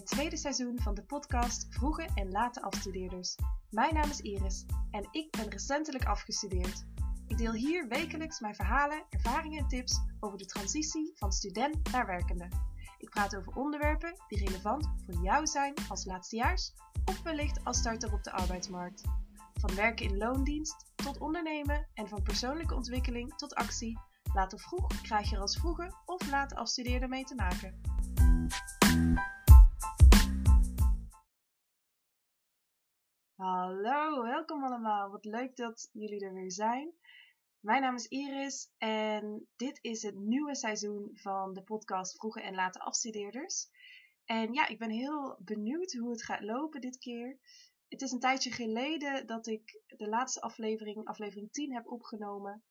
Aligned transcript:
het 0.00 0.08
tweede 0.08 0.36
seizoen 0.36 0.80
van 0.80 0.94
de 0.94 1.02
podcast 1.02 1.66
Vroege 1.70 2.08
en 2.14 2.30
Late 2.30 2.62
Afstudeerders. 2.62 3.36
Mijn 3.70 3.94
naam 3.94 4.10
is 4.10 4.20
Iris 4.20 4.64
en 4.90 5.08
ik 5.10 5.30
ben 5.30 5.50
recentelijk 5.50 6.04
afgestudeerd. 6.04 6.84
Ik 7.26 7.38
deel 7.38 7.52
hier 7.52 7.88
wekelijks 7.88 8.40
mijn 8.40 8.54
verhalen, 8.54 9.04
ervaringen 9.10 9.58
en 9.58 9.68
tips 9.68 10.00
over 10.20 10.38
de 10.38 10.46
transitie 10.46 11.12
van 11.14 11.32
student 11.32 11.92
naar 11.92 12.06
werkende. 12.06 12.48
Ik 12.98 13.10
praat 13.10 13.36
over 13.36 13.52
onderwerpen 13.52 14.14
die 14.28 14.44
relevant 14.44 14.88
voor 15.06 15.22
jou 15.22 15.46
zijn 15.46 15.74
als 15.88 16.04
laatstejaars 16.04 16.74
of 17.04 17.22
wellicht 17.22 17.64
als 17.64 17.78
starter 17.78 18.12
op 18.12 18.22
de 18.22 18.32
arbeidsmarkt. 18.32 19.02
Van 19.54 19.74
werken 19.74 20.06
in 20.06 20.16
loondienst 20.16 20.92
tot 20.94 21.18
ondernemen 21.18 21.88
en 21.94 22.08
van 22.08 22.22
persoonlijke 22.22 22.74
ontwikkeling 22.74 23.34
tot 23.36 23.54
actie. 23.54 23.98
Laat 24.34 24.54
of 24.54 24.62
vroeg 24.62 25.00
krijg 25.02 25.30
je 25.30 25.36
er 25.36 25.42
als 25.42 25.56
vroege 25.56 25.92
of 26.04 26.30
late 26.30 26.56
afstudeerder 26.56 27.08
mee 27.08 27.24
te 27.24 27.34
maken. 27.34 27.80
Hallo, 33.40 34.22
welkom 34.22 34.64
allemaal. 34.64 35.10
Wat 35.10 35.24
leuk 35.24 35.56
dat 35.56 35.88
jullie 35.92 36.24
er 36.24 36.34
weer 36.34 36.52
zijn. 36.52 36.92
Mijn 37.60 37.82
naam 37.82 37.94
is 37.94 38.06
Iris 38.06 38.72
en 38.78 39.46
dit 39.56 39.78
is 39.82 40.02
het 40.02 40.14
nieuwe 40.14 40.54
seizoen 40.54 41.10
van 41.12 41.54
de 41.54 41.62
podcast 41.62 42.16
Vroege 42.16 42.40
en 42.40 42.54
Late 42.54 42.78
Afstudeerders. 42.78 43.68
En 44.24 44.52
ja, 44.52 44.68
ik 44.68 44.78
ben 44.78 44.90
heel 44.90 45.36
benieuwd 45.38 45.92
hoe 45.92 46.10
het 46.10 46.24
gaat 46.24 46.42
lopen 46.42 46.80
dit 46.80 46.98
keer. 46.98 47.38
Het 47.88 48.02
is 48.02 48.12
een 48.12 48.20
tijdje 48.20 48.50
geleden 48.50 49.26
dat 49.26 49.46
ik 49.46 49.80
de 49.86 50.08
laatste 50.08 50.40
aflevering, 50.40 51.06
aflevering 51.06 51.52
10, 51.52 51.74
heb 51.74 51.86
opgenomen. 51.86 52.62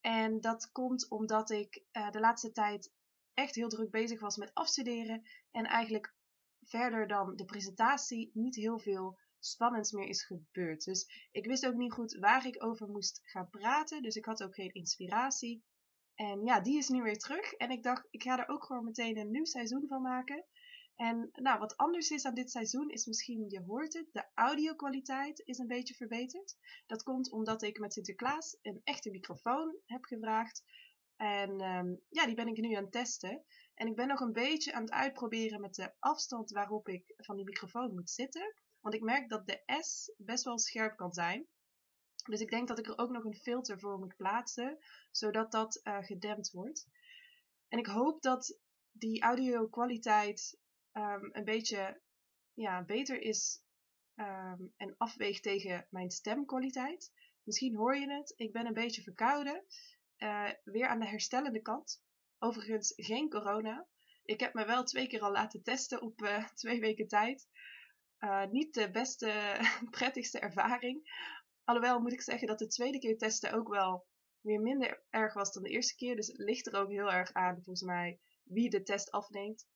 En 0.00 0.40
dat 0.40 0.72
komt 0.72 1.10
omdat 1.10 1.50
ik 1.50 1.84
uh, 1.92 2.10
de 2.10 2.20
laatste 2.20 2.52
tijd 2.52 2.92
echt 3.34 3.54
heel 3.54 3.68
druk 3.68 3.90
bezig 3.90 4.20
was 4.20 4.36
met 4.36 4.54
afstuderen. 4.54 5.22
En 5.50 5.64
eigenlijk 5.64 6.14
verder 6.62 7.06
dan 7.06 7.36
de 7.36 7.44
presentatie 7.44 8.30
niet 8.34 8.56
heel 8.56 8.78
veel 8.78 9.18
spannends 9.40 9.92
meer 9.92 10.08
is 10.08 10.24
gebeurd. 10.24 10.84
Dus 10.84 11.28
ik 11.30 11.46
wist 11.46 11.66
ook 11.66 11.74
niet 11.74 11.92
goed 11.92 12.16
waar 12.16 12.46
ik 12.46 12.64
over 12.64 12.88
moest 12.88 13.20
gaan 13.22 13.50
praten. 13.50 14.02
Dus 14.02 14.16
ik 14.16 14.24
had 14.24 14.42
ook 14.42 14.54
geen 14.54 14.72
inspiratie. 14.72 15.64
En 16.14 16.44
ja, 16.44 16.60
die 16.60 16.78
is 16.78 16.88
nu 16.88 17.02
weer 17.02 17.18
terug. 17.18 17.52
En 17.52 17.70
ik 17.70 17.82
dacht, 17.82 18.06
ik 18.10 18.22
ga 18.22 18.38
er 18.38 18.48
ook 18.48 18.64
gewoon 18.64 18.84
meteen 18.84 19.18
een 19.18 19.30
nieuw 19.30 19.44
seizoen 19.44 19.86
van 19.86 20.02
maken. 20.02 20.44
En 20.96 21.30
nou, 21.32 21.58
wat 21.58 21.76
anders 21.76 22.10
is 22.10 22.24
aan 22.24 22.34
dit 22.34 22.50
seizoen 22.50 22.90
is 22.90 23.06
misschien, 23.06 23.44
je 23.48 23.60
hoort 23.60 23.92
het, 23.92 24.06
de 24.12 24.24
audio-kwaliteit 24.34 25.42
is 25.44 25.58
een 25.58 25.66
beetje 25.66 25.94
verbeterd. 25.94 26.56
Dat 26.86 27.02
komt 27.02 27.30
omdat 27.30 27.62
ik 27.62 27.78
met 27.78 27.92
Sinterklaas 27.92 28.56
een 28.62 28.80
echte 28.84 29.10
microfoon 29.10 29.76
heb 29.86 30.04
gevraagd. 30.04 30.64
En 31.16 31.60
um, 31.60 32.00
ja, 32.08 32.26
die 32.26 32.34
ben 32.34 32.48
ik 32.48 32.56
nu 32.56 32.74
aan 32.74 32.82
het 32.82 32.92
testen. 32.92 33.44
En 33.74 33.86
ik 33.86 33.96
ben 33.96 34.08
nog 34.08 34.20
een 34.20 34.32
beetje 34.32 34.72
aan 34.72 34.82
het 34.82 34.90
uitproberen 34.90 35.60
met 35.60 35.74
de 35.74 35.92
afstand 35.98 36.50
waarop 36.50 36.88
ik 36.88 37.14
van 37.16 37.36
die 37.36 37.44
microfoon 37.44 37.94
moet 37.94 38.10
zitten. 38.10 38.54
Want 38.80 38.94
ik 38.94 39.00
merk 39.00 39.28
dat 39.28 39.46
de 39.46 39.62
S 39.80 40.12
best 40.16 40.44
wel 40.44 40.58
scherp 40.58 40.96
kan 40.96 41.12
zijn. 41.12 41.46
Dus 42.24 42.40
ik 42.40 42.50
denk 42.50 42.68
dat 42.68 42.78
ik 42.78 42.86
er 42.86 42.98
ook 42.98 43.10
nog 43.10 43.24
een 43.24 43.34
filter 43.34 43.80
voor 43.80 43.98
moet 43.98 44.16
plaatsen, 44.16 44.78
zodat 45.10 45.52
dat 45.52 45.80
uh, 45.84 45.98
gedempt 46.02 46.50
wordt. 46.50 46.88
En 47.68 47.78
ik 47.78 47.86
hoop 47.86 48.22
dat 48.22 48.58
die 48.92 49.22
audio 49.22 49.68
kwaliteit 49.68 50.58
um, 50.92 51.28
een 51.32 51.44
beetje 51.44 52.00
ja, 52.54 52.84
beter 52.84 53.20
is 53.20 53.62
um, 54.14 54.72
en 54.76 54.94
afweegt 54.96 55.42
tegen 55.42 55.86
mijn 55.90 56.10
stemkwaliteit. 56.10 57.12
Misschien 57.42 57.76
hoor 57.76 57.96
je 57.96 58.10
het, 58.10 58.32
ik 58.36 58.52
ben 58.52 58.66
een 58.66 58.74
beetje 58.74 59.02
verkouden. 59.02 59.64
Uh, 60.18 60.50
weer 60.64 60.86
aan 60.86 61.00
de 61.00 61.06
herstellende 61.06 61.62
kant. 61.62 62.02
Overigens 62.38 62.92
geen 62.96 63.30
corona. 63.30 63.86
Ik 64.24 64.40
heb 64.40 64.54
me 64.54 64.66
wel 64.66 64.84
twee 64.84 65.06
keer 65.06 65.20
al 65.20 65.32
laten 65.32 65.62
testen 65.62 66.02
op 66.02 66.20
uh, 66.22 66.48
twee 66.62 66.80
weken 66.80 67.08
tijd. 67.08 67.48
Uh, 68.20 68.46
niet 68.46 68.74
de 68.74 68.90
beste, 68.90 69.56
prettigste 69.90 70.38
ervaring. 70.38 71.10
Alhoewel 71.64 72.00
moet 72.00 72.12
ik 72.12 72.22
zeggen 72.22 72.46
dat 72.46 72.58
de 72.58 72.66
tweede 72.66 72.98
keer 72.98 73.18
testen 73.18 73.52
ook 73.52 73.68
wel 73.68 74.06
weer 74.40 74.60
minder 74.60 75.02
erg 75.10 75.34
was 75.34 75.52
dan 75.52 75.62
de 75.62 75.70
eerste 75.70 75.96
keer. 75.96 76.16
Dus 76.16 76.26
het 76.26 76.38
ligt 76.38 76.66
er 76.66 76.80
ook 76.80 76.90
heel 76.90 77.12
erg 77.12 77.32
aan, 77.32 77.54
volgens 77.54 77.82
mij, 77.82 78.20
wie 78.44 78.70
de 78.70 78.82
test 78.82 79.10
afneemt. 79.10 79.66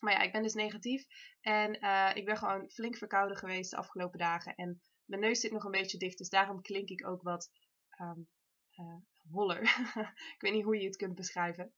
Maar 0.00 0.12
ja, 0.12 0.20
ik 0.20 0.32
ben 0.32 0.42
dus 0.42 0.54
negatief. 0.54 1.06
En 1.40 1.84
uh, 1.84 2.10
ik 2.14 2.24
ben 2.24 2.36
gewoon 2.36 2.70
flink 2.70 2.96
verkouden 2.96 3.36
geweest 3.36 3.70
de 3.70 3.76
afgelopen 3.76 4.18
dagen. 4.18 4.54
En 4.54 4.80
mijn 5.04 5.20
neus 5.20 5.40
zit 5.40 5.52
nog 5.52 5.64
een 5.64 5.70
beetje 5.70 5.98
dicht. 5.98 6.18
Dus 6.18 6.28
daarom 6.28 6.62
klink 6.62 6.88
ik 6.88 7.06
ook 7.06 7.22
wat 7.22 7.50
um, 8.00 8.28
uh, 8.76 8.96
holler. 9.30 9.62
ik 10.34 10.36
weet 10.38 10.52
niet 10.52 10.64
hoe 10.64 10.78
je 10.78 10.86
het 10.86 10.96
kunt 10.96 11.14
beschrijven. 11.14 11.74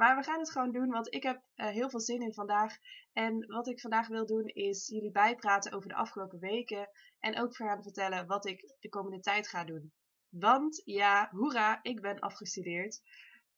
Maar 0.00 0.16
we 0.16 0.22
gaan 0.22 0.38
het 0.38 0.50
gewoon 0.50 0.72
doen, 0.72 0.90
want 0.90 1.14
ik 1.14 1.22
heb 1.22 1.42
uh, 1.56 1.66
heel 1.66 1.90
veel 1.90 2.00
zin 2.00 2.20
in 2.20 2.34
vandaag. 2.34 2.76
En 3.12 3.46
wat 3.46 3.68
ik 3.68 3.80
vandaag 3.80 4.08
wil 4.08 4.26
doen 4.26 4.46
is 4.46 4.86
jullie 4.86 5.10
bijpraten 5.10 5.72
over 5.72 5.88
de 5.88 5.94
afgelopen 5.94 6.38
weken. 6.38 6.88
En 7.18 7.40
ook 7.40 7.56
gaan 7.56 7.82
vertellen 7.82 8.26
wat 8.26 8.46
ik 8.46 8.74
de 8.78 8.88
komende 8.88 9.20
tijd 9.20 9.48
ga 9.48 9.64
doen. 9.64 9.92
Want 10.28 10.82
ja, 10.84 11.28
hoera, 11.30 11.78
ik 11.82 12.00
ben 12.00 12.18
afgestudeerd. 12.18 13.00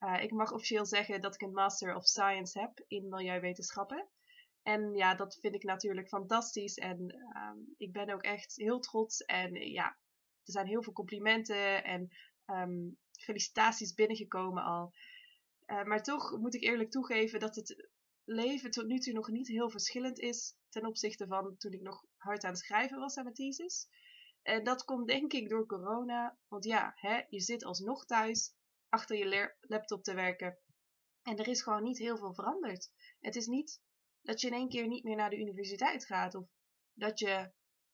Uh, 0.00 0.22
ik 0.22 0.30
mag 0.30 0.52
officieel 0.52 0.86
zeggen 0.86 1.20
dat 1.20 1.34
ik 1.34 1.40
een 1.40 1.52
Master 1.52 1.94
of 1.94 2.06
Science 2.06 2.60
heb 2.60 2.84
in 2.86 3.08
Milieuwetenschappen. 3.08 4.08
En 4.62 4.94
ja, 4.94 5.14
dat 5.14 5.38
vind 5.40 5.54
ik 5.54 5.62
natuurlijk 5.62 6.08
fantastisch. 6.08 6.74
En 6.74 6.98
um, 7.36 7.74
ik 7.76 7.92
ben 7.92 8.10
ook 8.10 8.22
echt 8.22 8.56
heel 8.56 8.78
trots. 8.78 9.20
En 9.20 9.54
ja, 9.54 9.86
er 10.44 10.52
zijn 10.52 10.66
heel 10.66 10.82
veel 10.82 10.92
complimenten 10.92 11.84
en 11.84 12.08
um, 12.46 12.98
felicitaties 13.12 13.94
binnengekomen 13.94 14.62
al. 14.62 14.92
Uh, 15.72 15.84
maar 15.84 16.02
toch 16.02 16.38
moet 16.38 16.54
ik 16.54 16.62
eerlijk 16.62 16.90
toegeven 16.90 17.40
dat 17.40 17.56
het 17.56 17.88
leven 18.24 18.70
tot 18.70 18.86
nu 18.86 18.98
toe 18.98 19.12
nog 19.12 19.28
niet 19.28 19.48
heel 19.48 19.70
verschillend 19.70 20.18
is 20.18 20.56
ten 20.68 20.86
opzichte 20.86 21.26
van 21.26 21.56
toen 21.56 21.72
ik 21.72 21.80
nog 21.80 22.04
hard 22.16 22.44
aan 22.44 22.50
het 22.50 22.58
schrijven 22.58 22.98
was 22.98 23.16
aan 23.16 23.22
mijn 23.22 23.34
thesis. 23.34 23.88
En 24.42 24.64
dat 24.64 24.84
komt 24.84 25.08
denk 25.08 25.32
ik 25.32 25.48
door 25.48 25.66
corona. 25.66 26.38
Want 26.48 26.64
ja, 26.64 26.92
hè, 26.94 27.22
je 27.28 27.40
zit 27.40 27.64
alsnog 27.64 28.04
thuis 28.04 28.54
achter 28.88 29.16
je 29.16 29.54
laptop 29.60 30.02
te 30.02 30.14
werken. 30.14 30.58
En 31.22 31.36
er 31.36 31.48
is 31.48 31.62
gewoon 31.62 31.82
niet 31.82 31.98
heel 31.98 32.16
veel 32.16 32.34
veranderd. 32.34 32.90
Het 33.20 33.36
is 33.36 33.46
niet 33.46 33.80
dat 34.22 34.40
je 34.40 34.46
in 34.46 34.52
één 34.52 34.68
keer 34.68 34.86
niet 34.86 35.04
meer 35.04 35.16
naar 35.16 35.30
de 35.30 35.40
universiteit 35.40 36.06
gaat 36.06 36.34
of 36.34 36.48
dat 36.92 37.18
je 37.18 37.52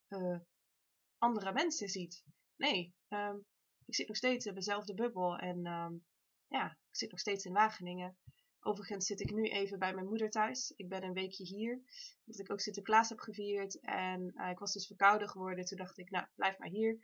uh, 0.08 0.38
andere 1.18 1.52
mensen 1.52 1.88
ziet. 1.88 2.24
Nee, 2.56 2.94
um, 3.08 3.44
ik 3.84 3.94
zit 3.94 4.08
nog 4.08 4.16
steeds 4.16 4.46
in 4.46 4.54
dezelfde 4.54 4.94
bubbel 4.94 5.36
en 5.36 5.66
um, 5.66 6.04
ja, 6.46 6.78
zit 6.98 7.10
nog 7.10 7.20
steeds 7.20 7.44
in 7.44 7.52
Wageningen. 7.52 8.16
Overigens 8.60 9.06
zit 9.06 9.20
ik 9.20 9.32
nu 9.32 9.48
even 9.48 9.78
bij 9.78 9.94
mijn 9.94 10.06
moeder 10.06 10.30
thuis. 10.30 10.72
Ik 10.76 10.88
ben 10.88 11.02
een 11.02 11.12
weekje 11.12 11.44
hier, 11.44 11.72
omdat 12.24 12.40
ik 12.40 12.50
ook 12.50 12.60
Sinterklaas 12.60 13.08
heb 13.08 13.18
gevierd. 13.18 13.80
En 13.80 14.32
uh, 14.34 14.50
ik 14.50 14.58
was 14.58 14.72
dus 14.72 14.86
verkouden 14.86 15.28
geworden. 15.28 15.64
Toen 15.64 15.78
dacht 15.78 15.98
ik, 15.98 16.10
nou, 16.10 16.26
blijf 16.34 16.58
maar 16.58 16.68
hier. 16.68 16.98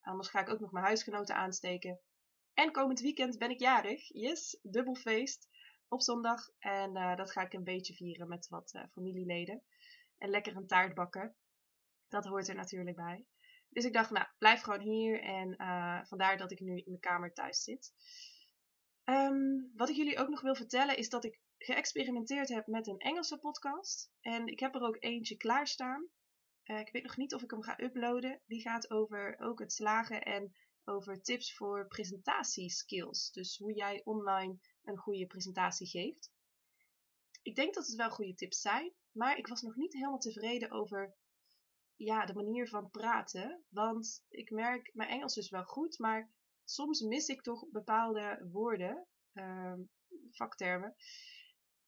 Anders 0.00 0.28
ga 0.28 0.40
ik 0.40 0.48
ook 0.48 0.60
nog 0.60 0.72
mijn 0.72 0.84
huisgenoten 0.84 1.34
aansteken. 1.34 2.00
En 2.54 2.72
komend 2.72 3.00
weekend 3.00 3.38
ben 3.38 3.50
ik 3.50 3.58
jarig. 3.58 4.08
Yes, 4.12 4.58
dubbel 4.62 4.94
feest 4.94 5.48
op 5.88 6.02
zondag. 6.02 6.50
En 6.58 6.96
uh, 6.96 7.16
dat 7.16 7.32
ga 7.32 7.42
ik 7.42 7.52
een 7.52 7.64
beetje 7.64 7.94
vieren 7.94 8.28
met 8.28 8.48
wat 8.48 8.74
uh, 8.74 8.82
familieleden. 8.92 9.62
En 10.18 10.30
lekker 10.30 10.56
een 10.56 10.66
taart 10.66 10.94
bakken. 10.94 11.34
Dat 12.08 12.24
hoort 12.24 12.48
er 12.48 12.54
natuurlijk 12.54 12.96
bij. 12.96 13.26
Dus 13.68 13.84
ik 13.84 13.92
dacht, 13.92 14.10
nou, 14.10 14.26
blijf 14.38 14.60
gewoon 14.60 14.80
hier. 14.80 15.22
En 15.22 15.56
vandaar 16.06 16.36
dat 16.36 16.52
ik 16.52 16.60
nu 16.60 16.76
in 16.76 16.84
mijn 16.86 17.00
kamer 17.00 17.32
thuis 17.32 17.62
zit. 17.62 17.92
Um, 19.10 19.72
wat 19.76 19.88
ik 19.88 19.96
jullie 19.96 20.18
ook 20.18 20.28
nog 20.28 20.40
wil 20.40 20.54
vertellen 20.54 20.96
is 20.96 21.08
dat 21.08 21.24
ik 21.24 21.40
geëxperimenteerd 21.58 22.48
heb 22.48 22.66
met 22.66 22.86
een 22.86 22.98
Engelse 22.98 23.38
podcast. 23.38 24.10
En 24.20 24.46
ik 24.46 24.60
heb 24.60 24.74
er 24.74 24.82
ook 24.82 24.96
eentje 24.98 25.36
klaarstaan. 25.36 26.08
Uh, 26.64 26.78
ik 26.78 26.92
weet 26.92 27.02
nog 27.02 27.16
niet 27.16 27.34
of 27.34 27.42
ik 27.42 27.50
hem 27.50 27.62
ga 27.62 27.80
uploaden. 27.80 28.40
Die 28.46 28.60
gaat 28.60 28.90
over 28.90 29.38
ook 29.38 29.58
het 29.58 29.72
slagen 29.72 30.22
en 30.22 30.52
over 30.84 31.22
tips 31.22 31.56
voor 31.56 31.86
presentatieskills. 31.86 33.30
Dus 33.30 33.56
hoe 33.56 33.74
jij 33.74 34.00
online 34.04 34.58
een 34.82 34.98
goede 34.98 35.26
presentatie 35.26 35.86
geeft. 35.86 36.30
Ik 37.42 37.54
denk 37.54 37.74
dat 37.74 37.86
het 37.86 37.96
wel 37.96 38.10
goede 38.10 38.34
tips 38.34 38.60
zijn, 38.60 38.92
maar 39.12 39.38
ik 39.38 39.46
was 39.46 39.62
nog 39.62 39.76
niet 39.76 39.92
helemaal 39.92 40.18
tevreden 40.18 40.70
over 40.70 41.14
ja, 41.96 42.26
de 42.26 42.34
manier 42.34 42.68
van 42.68 42.90
praten. 42.90 43.64
Want 43.68 44.24
ik 44.28 44.50
merk, 44.50 44.90
mijn 44.94 45.10
Engels 45.10 45.36
is 45.36 45.50
wel 45.50 45.64
goed, 45.64 45.98
maar 45.98 46.30
soms 46.70 47.00
mis 47.00 47.28
ik 47.28 47.42
toch 47.42 47.70
bepaalde 47.70 48.48
woorden, 48.52 49.06
uh, 49.32 49.74
vaktermen. 50.30 50.94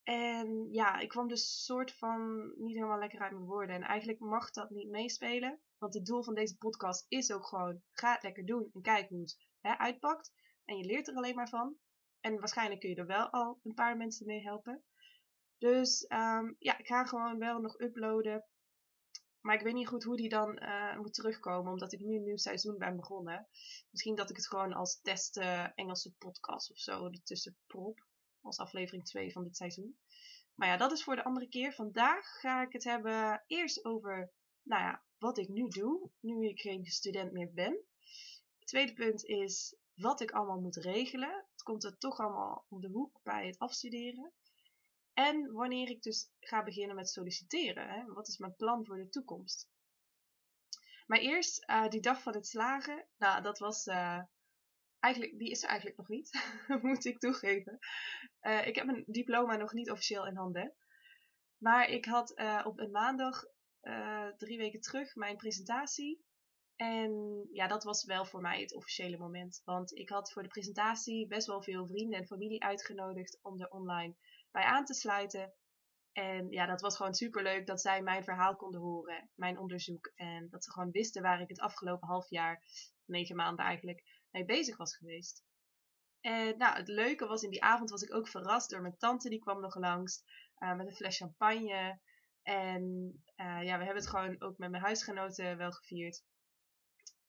En 0.03 0.69
ja, 0.73 0.99
ik 0.99 1.09
kwam 1.09 1.29
dus 1.29 1.65
soort 1.65 1.93
van 1.93 2.53
niet 2.57 2.75
helemaal 2.75 2.99
lekker 2.99 3.21
uit 3.21 3.33
mijn 3.33 3.45
woorden. 3.45 3.77
En 3.77 3.83
eigenlijk 3.83 4.19
mag 4.19 4.51
dat 4.51 4.71
niet 4.71 4.89
meespelen. 4.89 5.61
Want 5.79 5.95
het 5.95 6.05
doel 6.05 6.23
van 6.23 6.35
deze 6.35 6.57
podcast 6.57 7.05
is 7.09 7.33
ook 7.33 7.47
gewoon, 7.47 7.83
ga 7.93 8.13
het 8.13 8.23
lekker 8.23 8.47
doen 8.47 8.71
en 8.73 8.83
kijk 8.83 9.09
hoe 9.09 9.21
het 9.21 9.49
hè, 9.61 9.79
uitpakt. 9.79 10.33
En 10.65 10.77
je 10.77 10.85
leert 10.85 11.09
er 11.09 11.15
alleen 11.15 11.35
maar 11.35 11.49
van. 11.49 11.77
En 12.21 12.39
waarschijnlijk 12.39 12.81
kun 12.81 12.91
je 12.91 12.97
er 12.97 13.07
wel 13.07 13.31
al 13.31 13.61
een 13.63 13.75
paar 13.75 13.97
mensen 13.97 14.27
mee 14.27 14.43
helpen. 14.43 14.85
Dus 15.59 16.05
um, 16.09 16.57
ja, 16.59 16.79
ik 16.79 16.87
ga 16.87 17.05
gewoon 17.05 17.39
wel 17.39 17.61
nog 17.61 17.81
uploaden. 17.81 18.45
Maar 19.41 19.55
ik 19.55 19.63
weet 19.63 19.75
niet 19.75 19.89
goed 19.89 20.05
hoe 20.05 20.17
die 20.17 20.29
dan 20.29 20.63
uh, 20.63 20.97
moet 20.97 21.15
terugkomen, 21.15 21.73
omdat 21.73 21.93
ik 21.93 22.01
nu 22.01 22.17
een 22.17 22.25
nieuw 22.25 22.37
seizoen 22.37 22.79
ben 22.79 22.97
begonnen. 22.97 23.49
Misschien 23.91 24.15
dat 24.15 24.31
ik 24.31 24.37
het 24.37 24.49
gewoon 24.49 24.73
als 24.73 25.01
test 25.01 25.37
uh, 25.37 25.67
Engelse 25.75 26.13
podcast 26.19 26.71
of 26.71 26.79
zo 26.79 27.07
ertussen 27.07 27.57
prop. 27.67 28.09
Als 28.41 28.59
aflevering 28.59 29.05
2 29.05 29.33
van 29.33 29.45
dit 29.45 29.57
seizoen. 29.57 29.99
Maar 30.55 30.69
ja, 30.69 30.77
dat 30.77 30.93
is 30.93 31.05
voor 31.05 31.17
de 31.17 31.25
andere 31.25 31.49
keer. 31.49 31.73
Vandaag 31.73 32.27
ga 32.27 32.63
ik 32.63 32.73
het 32.73 32.85
hebben 32.85 33.45
eerst 33.47 33.85
over, 33.85 34.33
nou 34.63 34.83
ja, 34.83 35.03
wat 35.19 35.39
ik 35.39 35.49
nu 35.49 35.69
doe, 35.69 36.11
nu 36.21 36.49
ik 36.49 36.61
geen 36.61 36.85
student 36.85 37.33
meer 37.33 37.53
ben. 37.53 37.79
Het 38.59 38.69
tweede 38.69 38.93
punt 38.93 39.25
is 39.25 39.77
wat 39.95 40.21
ik 40.21 40.31
allemaal 40.31 40.61
moet 40.61 40.77
regelen. 40.77 41.45
Het 41.53 41.63
komt 41.63 41.85
er 41.85 41.99
toch 41.99 42.19
allemaal 42.19 42.67
om 42.69 42.81
de 42.81 42.89
hoek 42.89 43.21
bij 43.23 43.47
het 43.47 43.59
afstuderen. 43.59 44.33
En 45.15 45.53
wanneer 45.53 45.89
ik 45.89 46.03
dus 46.03 46.31
ga 46.41 46.63
beginnen 46.63 46.97
met 46.97 47.09
solliciteren. 47.09 47.89
Hè? 47.89 48.05
Wat 48.05 48.29
is 48.29 48.39
mijn 48.39 48.57
plan 48.57 48.87
voor 48.87 48.97
de 48.97 49.09
toekomst? 49.09 49.69
Maar 51.11 51.19
eerst, 51.19 51.71
uh, 51.71 51.89
die 51.89 52.01
dag 52.01 52.23
van 52.23 52.35
het 52.35 52.47
slagen. 52.47 53.07
Nou, 53.19 53.43
dat 53.43 53.59
was 53.59 53.87
uh, 53.87 54.21
eigenlijk, 54.99 55.39
die 55.39 55.51
is 55.51 55.63
er 55.63 55.69
eigenlijk 55.69 55.99
nog 55.99 56.09
niet, 56.09 56.31
moet 56.83 57.05
ik 57.05 57.19
toegeven. 57.19 57.79
Uh, 58.43 58.67
ik 58.67 58.75
heb 58.75 58.87
mijn 58.87 59.05
diploma 59.07 59.57
nog 59.57 59.73
niet 59.73 59.91
officieel 59.91 60.27
in 60.27 60.37
handen. 60.37 60.75
Maar 61.57 61.89
ik 61.89 62.05
had 62.05 62.31
op 62.65 62.79
een 62.79 62.91
maandag, 62.91 63.45
drie 64.37 64.59
weken 64.59 64.81
terug, 64.81 65.15
mijn 65.15 65.37
presentatie. 65.37 66.25
En 66.77 67.47
ja, 67.53 67.67
dat 67.67 67.85
was 67.85 68.05
wel 68.05 68.25
voor 68.25 68.41
mij 68.41 68.61
het 68.61 68.75
officiële 68.75 69.19
moment. 69.19 69.63
Want 69.65 69.97
ik 69.97 70.09
had 70.09 70.33
voor 70.33 70.43
de 70.43 70.49
presentatie 70.49 71.27
best 71.27 71.47
wel 71.47 71.63
veel 71.63 71.87
vrienden 71.87 72.19
en 72.19 72.27
familie 72.27 72.63
uitgenodigd 72.63 73.39
om 73.43 73.61
er 73.61 73.69
online 73.69 74.17
bij 74.51 74.63
aan 74.63 74.85
te 74.85 74.95
sluiten. 74.95 75.53
En 76.13 76.51
ja, 76.51 76.67
dat 76.67 76.81
was 76.81 76.97
gewoon 76.97 77.15
super 77.15 77.43
leuk 77.43 77.67
dat 77.67 77.81
zij 77.81 78.03
mijn 78.03 78.25
verhaal 78.25 78.57
konden 78.57 78.81
horen, 78.81 79.31
mijn 79.35 79.59
onderzoek. 79.59 80.13
En 80.15 80.49
dat 80.51 80.65
ze 80.65 80.71
gewoon 80.71 80.91
wisten 80.91 81.23
waar 81.23 81.41
ik 81.41 81.49
het 81.49 81.61
afgelopen 81.61 82.09
half 82.09 82.31
jaar, 82.31 82.63
negen 83.05 83.37
maanden 83.37 83.65
eigenlijk, 83.65 84.03
mee 84.31 84.45
bezig 84.45 84.77
was 84.77 84.97
geweest. 84.97 85.45
En 86.21 86.59
nou, 86.59 86.77
het 86.77 86.89
leuke 86.89 87.27
was, 87.27 87.43
in 87.43 87.51
die 87.51 87.63
avond 87.63 87.91
was 87.91 88.03
ik 88.03 88.15
ook 88.15 88.29
verrast 88.29 88.71
door 88.71 88.81
mijn 88.81 88.97
tante, 88.97 89.29
die 89.29 89.39
kwam 89.39 89.61
nog 89.61 89.75
langs 89.75 90.23
uh, 90.59 90.77
met 90.77 90.87
een 90.87 90.95
fles 90.95 91.17
champagne. 91.17 92.01
En 92.43 92.83
uh, 93.37 93.63
ja, 93.63 93.79
we 93.79 93.85
hebben 93.85 94.03
het 94.03 94.09
gewoon 94.09 94.41
ook 94.41 94.59
met 94.59 94.71
mijn 94.71 94.83
huisgenoten 94.83 95.57
wel 95.57 95.73
gevierd. 95.73 96.25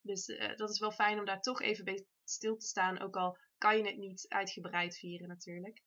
Dus 0.01 0.27
uh, 0.27 0.55
dat 0.55 0.69
is 0.69 0.79
wel 0.79 0.91
fijn 0.91 1.19
om 1.19 1.25
daar 1.25 1.41
toch 1.41 1.61
even 1.61 1.85
bij 1.85 2.05
stil 2.23 2.57
te 2.57 2.65
staan, 2.65 2.99
ook 2.99 3.15
al 3.15 3.37
kan 3.57 3.77
je 3.77 3.83
het 3.83 3.97
niet 3.97 4.25
uitgebreid 4.27 4.97
vieren 4.97 5.27
natuurlijk. 5.27 5.83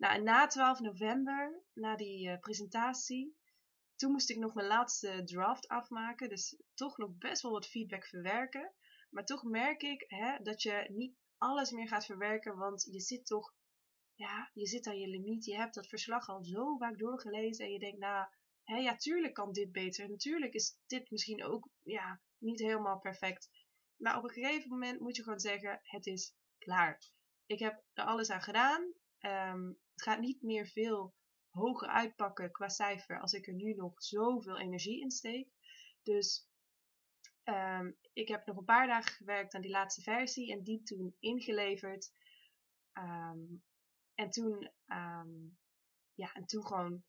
Nou, 0.00 0.22
na 0.22 0.46
12 0.46 0.80
november, 0.80 1.62
na 1.74 1.96
die 1.96 2.28
uh, 2.28 2.38
presentatie, 2.38 3.36
toen 3.96 4.12
moest 4.12 4.30
ik 4.30 4.38
nog 4.38 4.54
mijn 4.54 4.66
laatste 4.66 5.22
draft 5.24 5.68
afmaken. 5.68 6.28
Dus 6.28 6.62
toch 6.74 6.96
nog 6.98 7.10
best 7.18 7.42
wel 7.42 7.52
wat 7.52 7.68
feedback 7.68 8.06
verwerken. 8.06 8.72
Maar 9.10 9.24
toch 9.24 9.42
merk 9.42 9.82
ik 9.82 10.04
hè, 10.08 10.38
dat 10.42 10.62
je 10.62 10.86
niet 10.88 11.16
alles 11.36 11.70
meer 11.70 11.88
gaat 11.88 12.04
verwerken, 12.04 12.56
want 12.56 12.88
je 12.90 13.00
zit 13.00 13.26
toch, 13.26 13.54
ja, 14.14 14.50
je 14.52 14.66
zit 14.66 14.86
aan 14.86 14.98
je 14.98 15.08
limiet. 15.08 15.44
Je 15.44 15.56
hebt 15.56 15.74
dat 15.74 15.86
verslag 15.86 16.28
al 16.28 16.44
zo 16.44 16.76
vaak 16.76 16.98
doorgelezen 16.98 17.64
en 17.64 17.72
je 17.72 17.78
denkt, 17.78 17.98
nou, 17.98 18.26
hè, 18.64 18.76
ja, 18.76 18.96
tuurlijk 18.96 19.34
kan 19.34 19.52
dit 19.52 19.72
beter. 19.72 20.10
Natuurlijk 20.10 20.54
is 20.54 20.78
dit 20.86 21.10
misschien 21.10 21.44
ook, 21.44 21.68
ja, 21.82 22.20
niet 22.38 22.60
helemaal 22.60 22.98
perfect. 22.98 23.50
Maar 23.96 24.16
op 24.16 24.24
een 24.24 24.30
gegeven 24.30 24.68
moment 24.68 25.00
moet 25.00 25.16
je 25.16 25.22
gewoon 25.22 25.40
zeggen, 25.40 25.80
het 25.82 26.06
is 26.06 26.34
klaar. 26.58 27.02
Ik 27.46 27.58
heb 27.58 27.82
er 27.92 28.04
alles 28.04 28.30
aan 28.30 28.42
gedaan. 28.42 28.92
Um, 29.20 29.78
het 30.00 30.08
gaat 30.08 30.20
niet 30.20 30.42
meer 30.42 30.66
veel 30.66 31.14
hoger 31.50 31.88
uitpakken 31.88 32.50
qua 32.50 32.68
cijfer 32.68 33.20
als 33.20 33.32
ik 33.32 33.46
er 33.46 33.54
nu 33.54 33.74
nog 33.74 34.02
zoveel 34.02 34.58
energie 34.58 35.00
in 35.00 35.10
steek. 35.10 35.48
Dus 36.02 36.48
um, 37.44 37.96
ik 38.12 38.28
heb 38.28 38.46
nog 38.46 38.56
een 38.56 38.64
paar 38.64 38.86
dagen 38.86 39.12
gewerkt 39.12 39.54
aan 39.54 39.60
die 39.60 39.70
laatste 39.70 40.02
versie 40.02 40.52
en 40.52 40.62
die 40.62 40.82
toen 40.82 41.16
ingeleverd. 41.18 42.12
Um, 42.92 43.64
en 44.14 44.30
toen, 44.30 44.70
ja, 46.14 46.32
en 46.32 46.46
toen 46.46 46.66
gewoon 46.66 47.04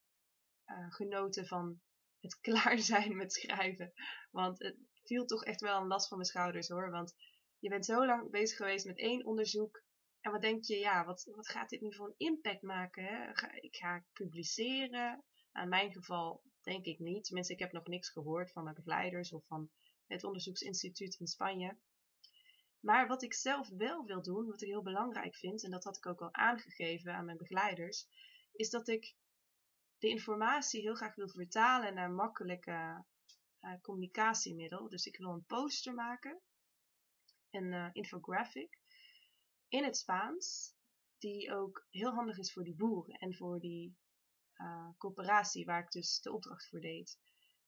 uh, 0.65 0.91
genoten 0.91 1.47
van 1.47 1.81
het 2.19 2.39
klaar 2.47 2.79
zijn 2.79 3.15
met 3.15 3.33
schrijven. 3.33 3.93
Want 4.31 4.59
het 4.59 4.77
viel 5.03 5.25
toch 5.25 5.43
echt 5.43 5.61
wel 5.61 5.81
een 5.81 5.87
last 5.87 6.07
van 6.07 6.17
mijn 6.17 6.29
schouders 6.29 6.67
hoor. 6.67 6.91
Want 6.91 7.15
je 7.59 7.69
bent 7.69 7.85
zo 7.85 8.05
lang 8.05 8.31
bezig 8.31 8.57
geweest 8.57 8.85
met 8.85 8.97
één 8.97 9.25
onderzoek. 9.25 9.83
En 10.21 10.31
wat 10.31 10.41
denk 10.41 10.63
je, 10.63 10.77
ja, 10.77 11.05
wat, 11.05 11.29
wat 11.35 11.49
gaat 11.49 11.69
dit 11.69 11.81
nu 11.81 11.93
voor 11.95 12.07
een 12.07 12.27
impact 12.27 12.61
maken? 12.61 13.35
Ga, 13.35 13.51
ik 13.51 13.75
ga 13.75 14.05
publiceren. 14.13 15.23
Nou, 15.51 15.63
in 15.63 15.69
mijn 15.69 15.91
geval 15.91 16.43
denk 16.61 16.85
ik 16.85 16.99
niet. 16.99 17.23
Tenminste, 17.23 17.53
ik 17.53 17.59
heb 17.59 17.71
nog 17.71 17.87
niks 17.87 18.09
gehoord 18.09 18.51
van 18.51 18.63
mijn 18.63 18.75
begeleiders 18.75 19.33
of 19.33 19.45
van 19.45 19.69
het 20.07 20.23
onderzoeksinstituut 20.23 21.19
in 21.19 21.27
Spanje. 21.27 21.77
Maar 22.79 23.07
wat 23.07 23.23
ik 23.23 23.33
zelf 23.33 23.69
wel 23.69 24.05
wil 24.05 24.21
doen, 24.21 24.45
wat 24.45 24.61
ik 24.61 24.67
heel 24.67 24.81
belangrijk 24.81 25.35
vind, 25.35 25.63
en 25.63 25.71
dat 25.71 25.83
had 25.83 25.97
ik 25.97 26.05
ook 26.05 26.21
al 26.21 26.33
aangegeven 26.33 27.13
aan 27.13 27.25
mijn 27.25 27.37
begeleiders, 27.37 28.07
is 28.51 28.69
dat 28.69 28.87
ik 28.87 29.15
de 29.97 30.07
informatie 30.07 30.81
heel 30.81 30.95
graag 30.95 31.15
wil 31.15 31.29
vertalen 31.29 31.93
naar 31.93 32.11
makkelijke 32.11 33.05
uh, 33.61 33.73
communicatiemiddel. 33.81 34.89
Dus 34.89 35.05
ik 35.05 35.17
wil 35.17 35.29
een 35.29 35.45
poster 35.45 35.93
maken, 35.93 36.41
een 37.49 37.71
uh, 37.71 37.89
infographic, 37.91 38.80
in 39.71 39.83
het 39.83 39.97
Spaans, 39.97 40.75
die 41.17 41.53
ook 41.53 41.87
heel 41.89 42.11
handig 42.11 42.37
is 42.37 42.53
voor 42.53 42.63
die 42.63 42.75
boeren 42.75 43.13
en 43.13 43.35
voor 43.35 43.59
die 43.59 43.97
uh, 44.55 44.89
coöperatie 44.97 45.65
waar 45.65 45.83
ik 45.83 45.91
dus 45.91 46.21
de 46.21 46.31
opdracht 46.31 46.69
voor 46.69 46.79
deed. 46.79 47.19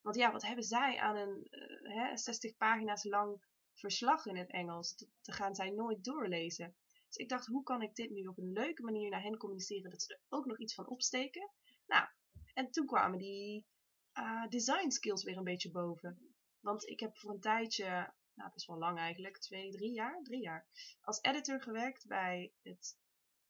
Want 0.02 0.16
ja, 0.16 0.32
wat 0.32 0.46
hebben 0.46 0.64
zij 0.64 1.00
aan 1.00 1.16
een 1.16 1.48
uh, 1.50 1.96
hè, 1.96 2.18
60 2.18 2.58
pagina's 2.58 3.04
lang 3.04 3.46
verslag 3.74 4.26
in 4.26 4.38
het 4.38 4.52
Engels? 4.52 4.96
Dat 4.96 5.36
gaan 5.36 5.56
zij 5.56 5.70
nooit 5.70 6.04
doorlezen. 6.04 6.76
Dus 7.08 7.16
ik 7.16 7.30
dacht, 7.30 7.46
hoe 7.46 7.64
kan 7.64 7.82
ik 7.82 7.96
dit 7.96 8.10
nu 8.10 8.28
op 8.28 8.38
een 8.38 8.52
leuke 8.52 8.84
manier 8.84 9.10
naar 9.10 9.24
hen 9.24 9.38
communiceren 9.38 9.90
dat 9.90 10.02
ze 10.02 10.14
er 10.14 10.22
ook 10.30 10.46
nog 10.46 10.60
iets 10.60 10.74
van 10.74 10.88
opsteken? 10.88 11.52
Nou, 11.86 12.08
en 12.54 12.72
toen 12.72 12.86
kwamen 12.86 13.20
die 13.20 13.68
uh, 14.14 14.48
design 14.48 14.90
skills 14.90 15.24
weer 15.24 15.38
een 15.38 15.44
beetje 15.44 15.72
boven. 15.72 16.36
Want 16.60 16.88
ik 16.88 17.00
heb 17.00 17.18
voor 17.18 17.32
een 17.32 17.40
tijdje 17.40 18.14
nou 18.36 18.52
best 18.54 18.68
wel 18.68 18.78
lang 18.78 18.98
eigenlijk, 18.98 19.38
twee, 19.38 19.72
drie 19.72 19.94
jaar, 19.94 20.20
drie 20.24 20.42
jaar, 20.42 20.68
als 21.02 21.22
editor 21.22 21.62
gewerkt 21.62 22.08
bij 22.08 22.54
het 22.62 22.98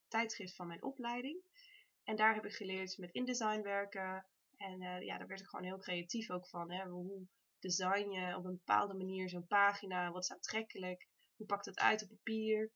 tijdschrift 0.08 0.56
van 0.56 0.68
mijn 0.68 0.84
opleiding. 0.84 1.42
En 2.04 2.16
daar 2.16 2.34
heb 2.34 2.46
ik 2.46 2.54
geleerd 2.54 2.98
met 2.98 3.12
InDesign 3.12 3.62
werken. 3.62 4.26
En 4.58 4.82
uh, 4.82 5.02
ja, 5.02 5.18
daar 5.18 5.28
werd 5.28 5.40
ik 5.40 5.48
gewoon 5.48 5.66
heel 5.66 5.78
creatief 5.78 6.30
ook 6.30 6.48
van. 6.48 6.72
Hè? 6.72 6.86
Hoe 6.88 7.28
design 7.60 8.10
je 8.10 8.38
op 8.38 8.46
een 8.46 8.56
bepaalde 8.66 8.94
manier 8.94 9.30
zo'n 9.30 9.48
pagina? 9.48 10.12
Wat 10.12 10.24
is 10.24 10.32
aantrekkelijk? 10.32 11.08
Hoe 11.36 11.46
pakt 11.46 11.66
het 11.66 11.80
uit 11.80 12.04
op 12.04 12.10
papier? 12.10 12.72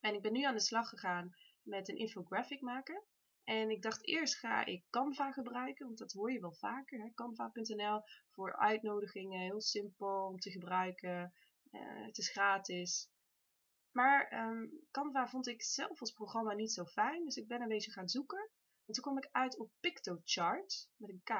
En 0.00 0.14
ik 0.14 0.22
ben 0.22 0.32
nu 0.32 0.42
aan 0.42 0.54
de 0.54 0.60
slag 0.60 0.88
gegaan 0.88 1.36
met 1.62 1.88
een 1.88 1.96
infographic 1.96 2.60
maken. 2.60 3.02
En 3.46 3.70
ik 3.70 3.82
dacht 3.82 4.06
eerst 4.06 4.38
ga 4.38 4.64
ik 4.64 4.84
Canva 4.90 5.32
gebruiken, 5.32 5.86
want 5.86 5.98
dat 5.98 6.12
hoor 6.12 6.32
je 6.32 6.40
wel 6.40 6.54
vaker. 6.54 7.12
Canva.nl 7.14 8.02
voor 8.30 8.56
uitnodigingen, 8.56 9.40
heel 9.40 9.60
simpel 9.60 10.26
om 10.26 10.38
te 10.38 10.50
gebruiken. 10.50 11.32
Uh, 11.70 12.06
het 12.06 12.18
is 12.18 12.30
gratis. 12.30 13.10
Maar 13.92 14.48
um, 14.48 14.86
Canva 14.90 15.28
vond 15.28 15.46
ik 15.46 15.62
zelf 15.62 16.00
als 16.00 16.12
programma 16.12 16.54
niet 16.54 16.72
zo 16.72 16.84
fijn, 16.84 17.24
dus 17.24 17.36
ik 17.36 17.48
ben 17.48 17.60
een 17.60 17.68
beetje 17.68 17.92
gaan 17.92 18.08
zoeken. 18.08 18.50
En 18.86 18.94
toen 18.94 19.02
kwam 19.02 19.18
ik 19.18 19.28
uit 19.32 19.58
op 19.58 19.70
PictoChart 19.80 20.88
met 20.96 21.10
een 21.10 21.22
K. 21.24 21.30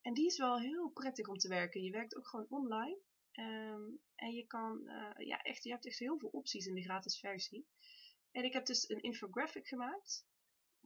En 0.00 0.14
die 0.14 0.26
is 0.26 0.38
wel 0.38 0.60
heel 0.60 0.88
prettig 0.88 1.28
om 1.28 1.36
te 1.36 1.48
werken. 1.48 1.82
Je 1.82 1.90
werkt 1.90 2.16
ook 2.16 2.28
gewoon 2.28 2.46
online. 2.48 2.98
Um, 3.32 4.00
en 4.14 4.32
je 4.32 4.46
kan, 4.46 4.80
uh, 4.84 5.26
ja, 5.26 5.42
echt, 5.42 5.64
je 5.64 5.70
hebt 5.70 5.86
echt 5.86 5.98
heel 5.98 6.18
veel 6.18 6.28
opties 6.28 6.66
in 6.66 6.74
de 6.74 6.82
gratis 6.82 7.18
versie. 7.18 7.66
En 8.30 8.44
ik 8.44 8.52
heb 8.52 8.66
dus 8.66 8.88
een 8.88 9.02
infographic 9.02 9.68
gemaakt. 9.68 10.26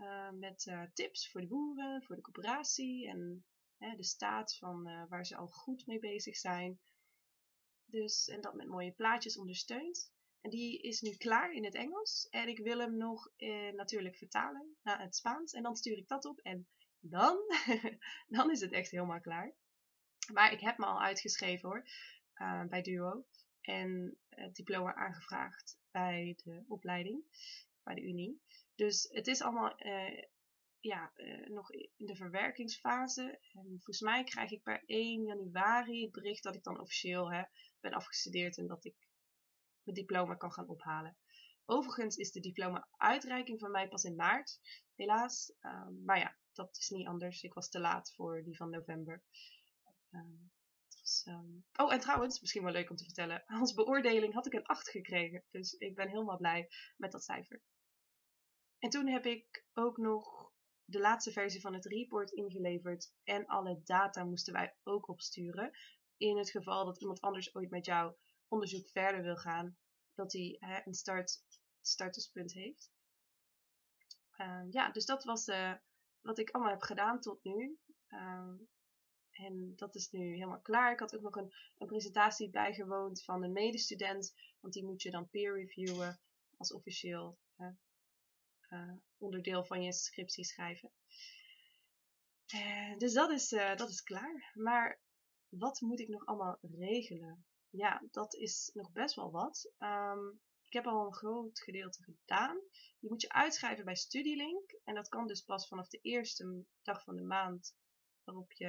Uh, 0.00 0.30
met 0.30 0.66
uh, 0.66 0.82
tips 0.94 1.30
voor 1.30 1.40
de 1.40 1.46
boeren, 1.46 2.02
voor 2.02 2.16
de 2.16 2.22
coöperatie 2.22 3.08
en 3.08 3.44
de 3.78 4.04
staat 4.04 4.56
van 4.56 4.88
uh, 4.88 5.02
waar 5.08 5.26
ze 5.26 5.36
al 5.36 5.46
goed 5.46 5.86
mee 5.86 5.98
bezig 5.98 6.36
zijn. 6.36 6.80
Dus, 7.84 8.28
en 8.28 8.40
dat 8.40 8.54
met 8.54 8.68
mooie 8.68 8.92
plaatjes 8.92 9.38
ondersteund. 9.38 10.12
En 10.40 10.50
die 10.50 10.80
is 10.82 11.00
nu 11.00 11.16
klaar 11.16 11.52
in 11.52 11.64
het 11.64 11.74
Engels. 11.74 12.28
En 12.30 12.48
ik 12.48 12.58
wil 12.58 12.78
hem 12.78 12.96
nog 12.96 13.30
natuurlijk 13.74 14.16
vertalen 14.16 14.76
naar 14.82 15.00
het 15.00 15.16
Spaans. 15.16 15.52
En 15.52 15.62
dan 15.62 15.76
stuur 15.76 15.96
ik 15.96 16.08
dat 16.08 16.24
op. 16.24 16.38
En 16.38 16.68
dan, 17.00 17.38
dan 18.36 18.50
is 18.50 18.60
het 18.60 18.72
echt 18.72 18.90
helemaal 18.90 19.20
klaar. 19.20 19.54
Maar 20.32 20.52
ik 20.52 20.60
heb 20.60 20.78
me 20.78 20.84
al 20.84 21.02
uitgeschreven 21.02 21.68
hoor, 21.68 21.88
bij 22.68 22.82
Duo. 22.82 23.24
En 23.60 24.18
het 24.28 24.56
diploma 24.56 24.94
aangevraagd 24.94 25.78
bij 25.90 26.38
de 26.44 26.64
opleiding, 26.68 27.24
bij 27.94 28.02
de 28.02 28.08
Unie. 28.08 28.42
Dus 28.74 29.08
het 29.10 29.26
is 29.26 29.42
allemaal 29.42 29.86
uh, 29.86 30.24
ja, 30.80 31.12
uh, 31.16 31.46
nog 31.46 31.72
in 31.72 32.06
de 32.06 32.16
verwerkingsfase. 32.16 33.38
En 33.52 33.64
volgens 33.66 34.00
mij 34.00 34.24
krijg 34.24 34.50
ik 34.50 34.62
per 34.62 34.82
1 34.86 35.24
januari 35.24 36.02
het 36.02 36.12
bericht 36.12 36.42
dat 36.42 36.54
ik 36.54 36.62
dan 36.62 36.80
officieel 36.80 37.32
hè, 37.32 37.42
ben 37.80 37.92
afgestudeerd 37.92 38.58
en 38.58 38.66
dat 38.66 38.84
ik 38.84 38.94
mijn 39.82 39.96
diploma 39.96 40.34
kan 40.34 40.52
gaan 40.52 40.68
ophalen. 40.68 41.16
Overigens 41.64 42.16
is 42.16 42.32
de 42.32 42.40
diploma-uitreiking 42.40 43.60
van 43.60 43.70
mij 43.70 43.88
pas 43.88 44.04
in 44.04 44.16
maart, 44.16 44.60
helaas. 44.94 45.52
Um, 45.60 46.04
maar 46.04 46.18
ja, 46.18 46.36
dat 46.52 46.76
is 46.76 46.88
niet 46.88 47.06
anders. 47.06 47.42
Ik 47.42 47.54
was 47.54 47.68
te 47.68 47.80
laat 47.80 48.14
voor 48.14 48.42
die 48.42 48.56
van 48.56 48.70
november. 48.70 49.22
Was, 51.00 51.24
um... 51.28 51.64
Oh, 51.76 51.92
en 51.92 52.00
trouwens, 52.00 52.40
misschien 52.40 52.62
wel 52.62 52.72
leuk 52.72 52.90
om 52.90 52.96
te 52.96 53.04
vertellen. 53.04 53.44
Als 53.60 53.74
beoordeling 53.74 54.34
had 54.34 54.46
ik 54.46 54.52
een 54.52 54.66
8 54.66 54.90
gekregen. 54.90 55.44
Dus 55.50 55.72
ik 55.72 55.94
ben 55.94 56.08
helemaal 56.08 56.36
blij 56.36 56.68
met 56.96 57.12
dat 57.12 57.24
cijfer. 57.24 57.62
En 58.80 58.90
toen 58.90 59.06
heb 59.06 59.24
ik 59.26 59.64
ook 59.72 59.96
nog 59.96 60.52
de 60.84 61.00
laatste 61.00 61.32
versie 61.32 61.60
van 61.60 61.74
het 61.74 61.86
report 61.86 62.30
ingeleverd 62.30 63.12
en 63.24 63.46
alle 63.46 63.80
data 63.84 64.24
moesten 64.24 64.52
wij 64.52 64.76
ook 64.82 65.08
opsturen. 65.08 65.70
In 66.16 66.38
het 66.38 66.50
geval 66.50 66.84
dat 66.84 67.00
iemand 67.00 67.20
anders 67.20 67.54
ooit 67.54 67.70
met 67.70 67.84
jouw 67.84 68.18
onderzoek 68.48 68.88
verder 68.88 69.22
wil 69.22 69.36
gaan, 69.36 69.76
dat 70.14 70.32
hij 70.32 70.56
een 70.84 70.94
start, 70.94 71.44
starterspunt 71.80 72.52
heeft. 72.52 72.90
Ehm, 74.30 74.66
ja, 74.70 74.90
dus 74.90 75.04
dat 75.04 75.24
was 75.24 75.48
uh, 75.48 75.74
wat 76.20 76.38
ik 76.38 76.50
allemaal 76.50 76.72
heb 76.72 76.82
gedaan 76.82 77.20
tot 77.20 77.44
nu. 77.44 77.78
Ehm, 78.06 78.54
en 79.30 79.72
dat 79.76 79.94
is 79.94 80.10
nu 80.10 80.32
helemaal 80.32 80.60
klaar. 80.60 80.92
Ik 80.92 81.00
had 81.00 81.16
ook 81.16 81.22
nog 81.22 81.36
een, 81.36 81.52
een 81.78 81.86
presentatie 81.86 82.50
bijgewoond 82.50 83.24
van 83.24 83.42
een 83.42 83.52
medestudent, 83.52 84.34
want 84.60 84.74
die 84.74 84.84
moet 84.84 85.02
je 85.02 85.10
dan 85.10 85.28
peer 85.28 85.54
reviewen 85.54 86.20
als 86.56 86.72
officieel 86.72 87.38
uh, 88.70 88.92
onderdeel 89.18 89.64
van 89.64 89.82
je 89.82 89.92
scriptie 89.92 90.44
schrijven. 90.44 90.92
Uh, 92.54 92.96
dus 92.98 93.12
dat 93.12 93.30
is, 93.30 93.52
uh, 93.52 93.76
dat 93.76 93.88
is 93.88 94.02
klaar. 94.02 94.50
Maar 94.54 95.00
wat 95.48 95.80
moet 95.80 96.00
ik 96.00 96.08
nog 96.08 96.26
allemaal 96.26 96.58
regelen? 96.60 97.44
Ja, 97.70 98.02
dat 98.10 98.34
is 98.34 98.70
nog 98.74 98.92
best 98.92 99.14
wel 99.14 99.30
wat. 99.30 99.72
Um, 99.78 100.40
ik 100.66 100.72
heb 100.72 100.86
al 100.86 101.06
een 101.06 101.14
groot 101.14 101.60
gedeelte 101.60 102.02
gedaan. 102.02 102.60
Die 102.98 103.10
moet 103.10 103.22
je 103.22 103.28
uitschrijven 103.28 103.84
bij 103.84 103.94
Studielink. 103.96 104.70
En 104.84 104.94
dat 104.94 105.08
kan 105.08 105.26
dus 105.26 105.42
pas 105.42 105.68
vanaf 105.68 105.88
de 105.88 106.00
eerste 106.00 106.64
dag 106.82 107.04
van 107.04 107.16
de 107.16 107.22
maand 107.22 107.76
waarop 108.24 108.52
je 108.52 108.66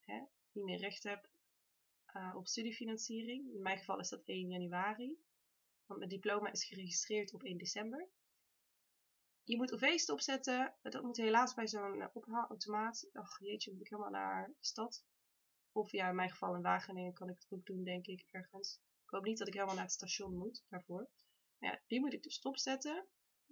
hè, 0.00 0.20
niet 0.52 0.64
meer 0.64 0.78
recht 0.78 1.02
hebt 1.02 1.30
op 2.34 2.46
studiefinanciering. 2.46 3.54
In 3.54 3.62
mijn 3.62 3.78
geval 3.78 3.98
is 3.98 4.08
dat 4.08 4.22
1 4.24 4.48
januari. 4.48 5.16
Want 5.86 5.98
mijn 5.98 6.10
diploma 6.10 6.52
is 6.52 6.64
geregistreerd 6.64 7.34
op 7.34 7.42
1 7.42 7.58
december. 7.58 8.08
Je 9.44 9.56
moet 9.56 9.72
UV's 9.72 10.10
opzetten. 10.10 10.74
Dat 10.82 11.02
moet 11.02 11.16
helaas 11.16 11.54
bij 11.54 11.68
zo'n 11.68 11.96
uh, 11.96 12.06
ophaalautomaat. 12.12 13.08
Ach 13.12 13.38
jeetje, 13.38 13.72
moet 13.72 13.80
ik 13.80 13.88
helemaal 13.88 14.10
naar 14.10 14.46
de 14.46 14.54
stad. 14.64 15.04
Of 15.72 15.92
ja, 15.92 16.08
in 16.08 16.14
mijn 16.14 16.30
geval 16.30 16.54
in 16.54 16.62
Wageningen 16.62 17.12
kan 17.12 17.28
ik 17.28 17.34
het 17.38 17.52
ook 17.52 17.66
doen, 17.66 17.84
denk 17.84 18.06
ik, 18.06 18.26
ergens. 18.30 18.80
Ik 19.04 19.10
hoop 19.10 19.24
niet 19.24 19.38
dat 19.38 19.46
ik 19.46 19.54
helemaal 19.54 19.74
naar 19.74 19.84
het 19.84 19.92
station 19.92 20.36
moet 20.36 20.64
daarvoor. 20.68 21.10
Ja, 21.58 21.80
die 21.86 22.00
moet 22.00 22.12
ik 22.12 22.22
dus 22.22 22.34
stopzetten. 22.34 23.06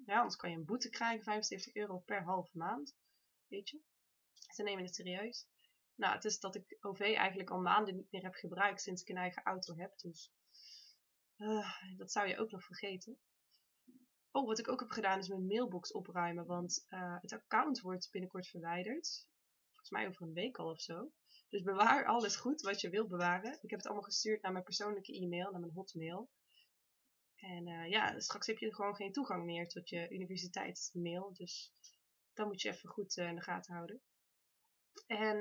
Ja, 0.06 0.16
anders 0.16 0.36
kan 0.36 0.50
je 0.50 0.56
een 0.56 0.64
boete 0.64 0.88
krijgen, 0.88 1.24
75 1.24 1.74
euro 1.74 1.98
per 1.98 2.22
halve 2.22 2.58
maand. 2.58 2.96
Weet 3.46 3.68
je? 3.68 3.80
Ze 4.34 4.62
nemen 4.62 4.84
het 4.84 4.94
serieus. 4.94 5.46
Nou, 5.94 6.14
het 6.14 6.24
is 6.24 6.38
dat 6.38 6.54
ik 6.54 6.76
OV 6.80 7.00
eigenlijk 7.00 7.50
al 7.50 7.60
maanden 7.60 7.96
niet 7.96 8.10
meer 8.10 8.22
heb 8.22 8.34
gebruikt 8.34 8.80
sinds 8.80 9.02
ik 9.02 9.08
een 9.08 9.16
eigen 9.16 9.42
auto 9.42 9.76
heb. 9.76 9.98
Dus 9.98 10.32
uh, 11.36 11.82
dat 11.96 12.12
zou 12.12 12.28
je 12.28 12.38
ook 12.38 12.50
nog 12.50 12.64
vergeten. 12.64 13.18
Oh, 14.32 14.46
wat 14.46 14.58
ik 14.58 14.68
ook 14.68 14.80
heb 14.80 14.90
gedaan 14.90 15.18
is 15.18 15.28
mijn 15.28 15.46
mailbox 15.46 15.92
opruimen, 15.92 16.46
want 16.46 16.86
uh, 16.88 17.16
het 17.20 17.32
account 17.32 17.80
wordt 17.80 18.10
binnenkort 18.10 18.48
verwijderd. 18.48 19.26
Volgens 19.68 19.90
mij 19.90 20.08
over 20.08 20.22
een 20.22 20.32
week 20.32 20.56
al 20.56 20.70
of 20.70 20.80
zo. 20.80 21.12
Dus 21.48 21.62
bewaar 21.62 22.06
alles 22.06 22.36
goed 22.36 22.60
wat 22.60 22.80
je 22.80 22.90
wilt 22.90 23.08
bewaren. 23.08 23.58
Ik 23.62 23.70
heb 23.70 23.78
het 23.78 23.84
allemaal 23.84 24.04
gestuurd 24.04 24.42
naar 24.42 24.52
mijn 24.52 24.64
persoonlijke 24.64 25.12
e-mail, 25.12 25.50
naar 25.50 25.60
mijn 25.60 25.72
hotmail. 25.72 26.30
En 27.34 27.66
uh, 27.66 27.88
ja, 27.88 28.20
straks 28.20 28.46
heb 28.46 28.58
je 28.58 28.74
gewoon 28.74 28.94
geen 28.94 29.12
toegang 29.12 29.44
meer 29.44 29.68
tot 29.68 29.88
je 29.88 30.10
universiteitsmail. 30.10 31.32
Dus 31.32 31.72
dat 32.34 32.46
moet 32.46 32.62
je 32.62 32.68
even 32.68 32.88
goed 32.88 33.16
uh, 33.16 33.28
in 33.28 33.34
de 33.34 33.42
gaten 33.42 33.74
houden. 33.74 34.00
En 35.06 35.36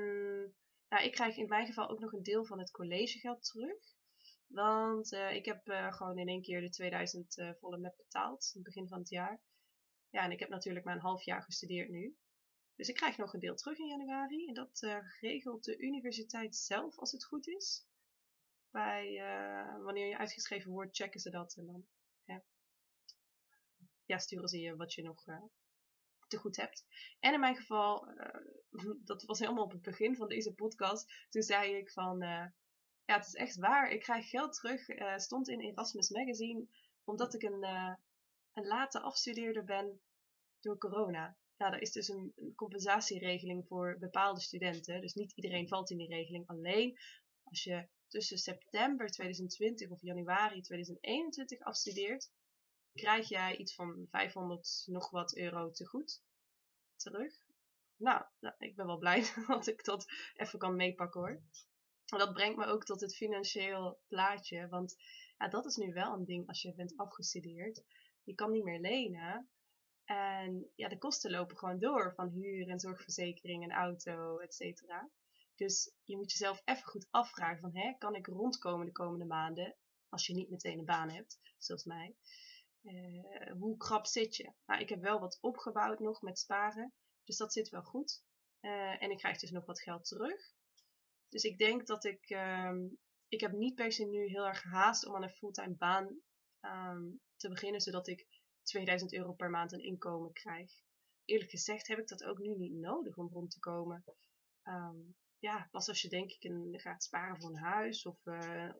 nou, 0.88 1.04
ik 1.04 1.12
krijg 1.12 1.36
in 1.36 1.48
mijn 1.48 1.66
geval 1.66 1.88
ook 1.88 2.00
nog 2.00 2.12
een 2.12 2.22
deel 2.22 2.44
van 2.44 2.58
het 2.58 2.70
collegegeld 2.70 3.44
terug. 3.44 3.98
Want 4.50 5.12
uh, 5.12 5.34
ik 5.34 5.44
heb 5.44 5.62
gewoon 5.90 6.18
in 6.18 6.28
één 6.28 6.42
keer 6.42 6.60
de 6.60 6.68
2000 6.68 7.54
volle 7.60 7.78
met 7.78 7.96
betaald. 7.96 8.50
In 8.54 8.60
het 8.60 8.74
begin 8.74 8.88
van 8.88 8.98
het 8.98 9.08
jaar. 9.08 9.40
Ja, 10.10 10.24
en 10.24 10.30
ik 10.30 10.40
heb 10.40 10.48
natuurlijk 10.48 10.84
maar 10.84 10.94
een 10.94 11.00
half 11.00 11.22
jaar 11.22 11.42
gestudeerd 11.42 11.88
nu. 11.88 12.16
Dus 12.74 12.88
ik 12.88 12.94
krijg 12.94 13.16
nog 13.16 13.34
een 13.34 13.40
deel 13.40 13.54
terug 13.54 13.78
in 13.78 13.86
januari. 13.86 14.46
En 14.46 14.54
dat 14.54 15.02
regelt 15.20 15.64
de 15.64 15.78
universiteit 15.78 16.56
zelf 16.56 16.98
als 16.98 17.12
het 17.12 17.24
goed 17.24 17.46
is 17.46 17.86
bij, 18.70 19.22
wanneer 19.82 20.08
je 20.08 20.18
uitgeschreven 20.18 20.70
wordt, 20.70 20.96
checken 20.96 21.20
ze 21.20 21.30
dat 21.30 21.56
en 21.56 21.66
dan 21.66 21.86
ja, 24.10 24.18
sturen 24.18 24.48
ze 24.48 24.58
je 24.58 24.76
wat 24.76 24.92
je 24.92 25.02
nog 25.02 25.24
te 26.28 26.36
goed 26.36 26.56
hebt. 26.56 26.84
En 27.20 27.32
in 27.32 27.40
mijn 27.40 27.56
geval, 27.56 28.06
dat 29.10 29.22
was 29.22 29.38
helemaal 29.38 29.64
op 29.64 29.72
het 29.72 29.82
begin 29.82 30.16
van 30.16 30.28
deze 30.28 30.54
podcast, 30.54 31.26
toen 31.28 31.42
zei 31.42 31.76
ik 31.76 31.90
van, 31.90 32.22
ja, 33.10 33.16
het 33.16 33.26
is 33.26 33.34
echt 33.34 33.56
waar, 33.56 33.90
ik 33.90 34.00
krijg 34.00 34.28
geld 34.28 34.54
terug, 34.54 34.86
stond 35.16 35.48
in 35.48 35.60
Erasmus 35.60 36.10
Magazine, 36.10 36.66
omdat 37.04 37.34
ik 37.34 37.42
een, 37.42 37.64
een 38.52 38.66
late 38.66 39.00
afstudeerder 39.00 39.64
ben 39.64 40.00
door 40.60 40.78
corona. 40.78 41.36
Ja, 41.56 41.72
er 41.72 41.80
is 41.80 41.92
dus 41.92 42.08
een, 42.08 42.32
een 42.36 42.54
compensatieregeling 42.54 43.66
voor 43.66 43.96
bepaalde 43.98 44.40
studenten. 44.40 45.00
Dus 45.00 45.14
niet 45.14 45.32
iedereen 45.32 45.68
valt 45.68 45.90
in 45.90 45.96
die 45.96 46.08
regeling. 46.08 46.46
Alleen 46.46 46.98
als 47.42 47.64
je 47.64 47.88
tussen 48.08 48.38
september 48.38 49.10
2020 49.10 49.90
of 49.90 50.02
januari 50.02 50.60
2021 50.60 51.60
afstudeert, 51.60 52.30
krijg 52.92 53.28
jij 53.28 53.56
iets 53.56 53.74
van 53.74 54.06
500 54.10 54.82
nog 54.86 55.10
wat 55.10 55.36
euro 55.36 55.70
te 55.70 55.86
goed 55.86 56.22
terug. 56.96 57.34
Nou, 57.96 58.24
nou, 58.40 58.54
ik 58.58 58.76
ben 58.76 58.86
wel 58.86 58.98
blij 58.98 59.24
dat 59.46 59.66
ik 59.66 59.84
dat 59.84 60.06
even 60.34 60.58
kan 60.58 60.76
meepakken 60.76 61.20
hoor. 61.20 61.42
Dat 62.18 62.32
brengt 62.32 62.56
me 62.56 62.64
ook 62.64 62.84
tot 62.84 63.00
het 63.00 63.16
financieel 63.16 64.00
plaatje. 64.08 64.68
Want 64.68 64.96
ja, 65.38 65.48
dat 65.48 65.66
is 65.66 65.76
nu 65.76 65.92
wel 65.92 66.12
een 66.12 66.24
ding 66.24 66.48
als 66.48 66.62
je 66.62 66.74
bent 66.74 66.96
afgestudeerd. 66.96 67.84
Je 68.22 68.34
kan 68.34 68.50
niet 68.50 68.64
meer 68.64 68.80
lenen. 68.80 69.50
En 70.04 70.70
ja, 70.74 70.88
de 70.88 70.98
kosten 70.98 71.30
lopen 71.30 71.56
gewoon 71.56 71.78
door 71.78 72.14
van 72.14 72.28
huur 72.28 72.68
en 72.68 72.80
zorgverzekering 72.80 73.62
en 73.64 73.70
auto, 73.70 74.38
et 74.38 74.54
cetera. 74.54 75.10
Dus 75.54 75.94
je 76.04 76.16
moet 76.16 76.32
jezelf 76.32 76.62
even 76.64 76.84
goed 76.84 77.06
afvragen 77.10 77.60
van, 77.60 77.76
hè, 77.76 77.94
kan 77.98 78.14
ik 78.14 78.26
rondkomen 78.26 78.86
de 78.86 78.92
komende 78.92 79.24
maanden, 79.24 79.76
als 80.08 80.26
je 80.26 80.34
niet 80.34 80.50
meteen 80.50 80.78
een 80.78 80.84
baan 80.84 81.10
hebt, 81.10 81.40
zoals 81.58 81.84
mij. 81.84 82.16
Uh, 82.82 83.52
hoe 83.58 83.76
krap 83.76 84.06
zit 84.06 84.36
je? 84.36 84.52
Nou, 84.66 84.80
ik 84.80 84.88
heb 84.88 85.00
wel 85.00 85.20
wat 85.20 85.38
opgebouwd 85.40 85.98
nog 85.98 86.22
met 86.22 86.38
sparen, 86.38 86.92
dus 87.24 87.36
dat 87.36 87.52
zit 87.52 87.68
wel 87.68 87.82
goed. 87.82 88.24
Uh, 88.60 89.02
en 89.02 89.10
ik 89.10 89.18
krijg 89.18 89.38
dus 89.38 89.50
nog 89.50 89.66
wat 89.66 89.82
geld 89.82 90.04
terug. 90.04 90.52
Dus 91.30 91.42
ik 91.42 91.58
denk 91.58 91.86
dat 91.86 92.04
ik, 92.04 92.30
um, 92.30 92.98
ik 93.28 93.40
heb 93.40 93.52
niet 93.52 93.74
per 93.74 93.92
se 93.92 94.04
nu 94.04 94.26
heel 94.26 94.46
erg 94.46 94.60
gehaast 94.60 95.06
om 95.06 95.14
aan 95.14 95.22
een 95.22 95.30
fulltime 95.30 95.74
baan 95.74 96.20
um, 96.60 97.20
te 97.36 97.48
beginnen, 97.48 97.80
zodat 97.80 98.08
ik 98.08 98.26
2000 98.62 99.12
euro 99.12 99.32
per 99.32 99.50
maand 99.50 99.72
een 99.72 99.84
inkomen 99.84 100.32
krijg. 100.32 100.72
Eerlijk 101.24 101.50
gezegd 101.50 101.86
heb 101.86 101.98
ik 101.98 102.08
dat 102.08 102.24
ook 102.24 102.38
nu 102.38 102.54
niet 102.56 102.72
nodig 102.72 103.16
om 103.16 103.28
rond 103.32 103.50
te 103.50 103.58
komen. 103.58 104.04
Um, 104.64 105.16
ja, 105.38 105.68
pas 105.70 105.88
als 105.88 106.02
je 106.02 106.08
denk 106.08 106.30
ik 106.30 106.44
een, 106.44 106.80
gaat 106.80 107.02
sparen 107.02 107.40
voor 107.40 107.50
een 107.50 107.62
huis 107.62 108.06
of 108.06 108.26
uh, 108.26 108.72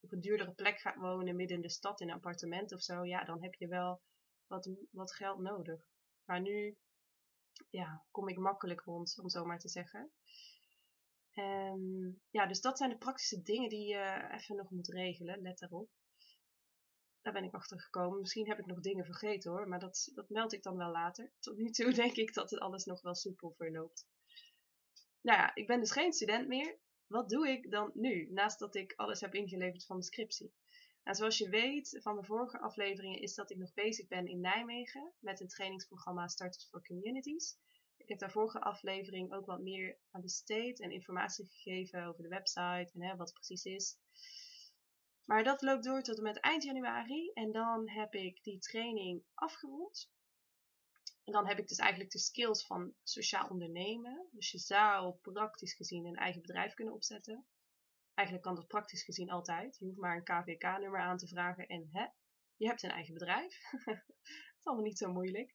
op 0.00 0.12
een 0.12 0.20
duurdere 0.20 0.52
plek 0.52 0.78
gaat 0.78 0.96
wonen 0.96 1.36
midden 1.36 1.56
in 1.56 1.62
de 1.62 1.70
stad 1.70 2.00
in 2.00 2.08
een 2.08 2.14
appartement 2.14 2.72
of 2.72 2.82
zo, 2.82 3.04
ja, 3.04 3.24
dan 3.24 3.42
heb 3.42 3.54
je 3.54 3.68
wel 3.68 4.02
wat, 4.46 4.70
wat 4.90 5.14
geld 5.14 5.38
nodig. 5.38 5.88
Maar 6.24 6.40
nu, 6.40 6.78
ja, 7.70 8.04
kom 8.10 8.28
ik 8.28 8.38
makkelijk 8.38 8.80
rond, 8.80 9.18
om 9.18 9.28
zo 9.28 9.44
maar 9.44 9.58
te 9.58 9.68
zeggen. 9.68 10.12
En 11.32 12.20
ja, 12.30 12.46
dus 12.46 12.60
dat 12.60 12.78
zijn 12.78 12.90
de 12.90 12.98
praktische 12.98 13.42
dingen 13.42 13.68
die 13.68 13.88
je 13.88 14.28
even 14.30 14.56
nog 14.56 14.70
moet 14.70 14.88
regelen, 14.88 15.42
let 15.42 15.58
daarop. 15.58 15.90
Daar 17.22 17.32
ben 17.32 17.44
ik 17.44 17.54
achter 17.54 17.80
gekomen. 17.80 18.20
Misschien 18.20 18.48
heb 18.48 18.58
ik 18.58 18.66
nog 18.66 18.80
dingen 18.80 19.04
vergeten 19.04 19.50
hoor, 19.50 19.68
maar 19.68 19.78
dat, 19.78 20.10
dat 20.14 20.28
meld 20.28 20.52
ik 20.52 20.62
dan 20.62 20.76
wel 20.76 20.90
later. 20.90 21.32
Tot 21.40 21.56
nu 21.56 21.70
toe 21.70 21.92
denk 22.02 22.16
ik 22.16 22.34
dat 22.34 22.50
het 22.50 22.60
alles 22.60 22.84
nog 22.84 23.02
wel 23.02 23.14
soepel 23.14 23.54
verloopt 23.56 24.06
nou 25.28 25.38
ja, 25.38 25.54
ik 25.54 25.66
ben 25.66 25.80
dus 25.80 25.90
geen 25.90 26.12
student 26.12 26.48
meer. 26.48 26.78
Wat 27.06 27.28
doe 27.28 27.48
ik 27.48 27.70
dan 27.70 27.90
nu, 27.94 28.28
naast 28.30 28.58
dat 28.58 28.74
ik 28.74 28.92
alles 28.96 29.20
heb 29.20 29.34
ingeleverd 29.34 29.84
van 29.84 29.96
de 29.96 30.04
scriptie? 30.04 30.52
Nou, 31.04 31.16
zoals 31.16 31.38
je 31.38 31.48
weet 31.48 31.98
van 32.02 32.14
mijn 32.14 32.26
vorige 32.26 32.58
afleveringen 32.58 33.20
is 33.20 33.34
dat 33.34 33.50
ik 33.50 33.56
nog 33.56 33.74
bezig 33.74 34.08
ben 34.08 34.26
in 34.26 34.40
Nijmegen 34.40 35.12
met 35.18 35.40
een 35.40 35.48
trainingsprogramma 35.48 36.28
Starters 36.28 36.68
for 36.68 36.82
Communities. 36.82 37.58
Ik 37.98 38.08
heb 38.08 38.18
daar 38.18 38.30
vorige 38.32 38.60
aflevering 38.60 39.32
ook 39.32 39.46
wat 39.46 39.60
meer 39.60 39.98
aan 40.10 40.20
besteed 40.20 40.80
en 40.80 40.90
informatie 40.90 41.46
gegeven 41.48 42.04
over 42.04 42.22
de 42.22 42.28
website 42.28 42.90
en 42.94 43.02
hè, 43.02 43.16
wat 43.16 43.28
het 43.28 43.38
precies 43.38 43.64
is. 43.64 43.98
Maar 45.24 45.44
dat 45.44 45.62
loopt 45.62 45.84
door 45.84 46.02
tot 46.02 46.16
en 46.16 46.22
met 46.22 46.40
eind 46.40 46.62
januari 46.62 47.30
en 47.34 47.52
dan 47.52 47.88
heb 47.88 48.14
ik 48.14 48.42
die 48.42 48.58
training 48.58 49.24
afgerond. 49.34 50.10
En 51.24 51.32
dan 51.32 51.46
heb 51.46 51.58
ik 51.58 51.68
dus 51.68 51.78
eigenlijk 51.78 52.10
de 52.10 52.18
skills 52.18 52.66
van 52.66 52.94
sociaal 53.02 53.48
ondernemen. 53.48 54.28
Dus 54.30 54.50
je 54.50 54.58
zou 54.58 55.14
praktisch 55.14 55.74
gezien 55.74 56.06
een 56.06 56.16
eigen 56.16 56.40
bedrijf 56.40 56.74
kunnen 56.74 56.94
opzetten. 56.94 57.46
Eigenlijk 58.14 58.46
kan 58.46 58.56
dat 58.56 58.66
praktisch 58.66 59.04
gezien 59.04 59.30
altijd. 59.30 59.76
Je 59.78 59.84
hoeft 59.84 59.98
maar 59.98 60.16
een 60.16 60.24
KVK-nummer 60.24 61.00
aan 61.00 61.16
te 61.16 61.26
vragen 61.26 61.66
en 61.66 61.88
hè, 61.92 62.06
je 62.56 62.66
hebt 62.66 62.82
een 62.82 62.90
eigen 62.90 63.14
bedrijf. 63.14 63.60
dat 63.84 64.04
is 64.58 64.64
allemaal 64.64 64.84
niet 64.84 64.98
zo 64.98 65.12
moeilijk. 65.12 65.54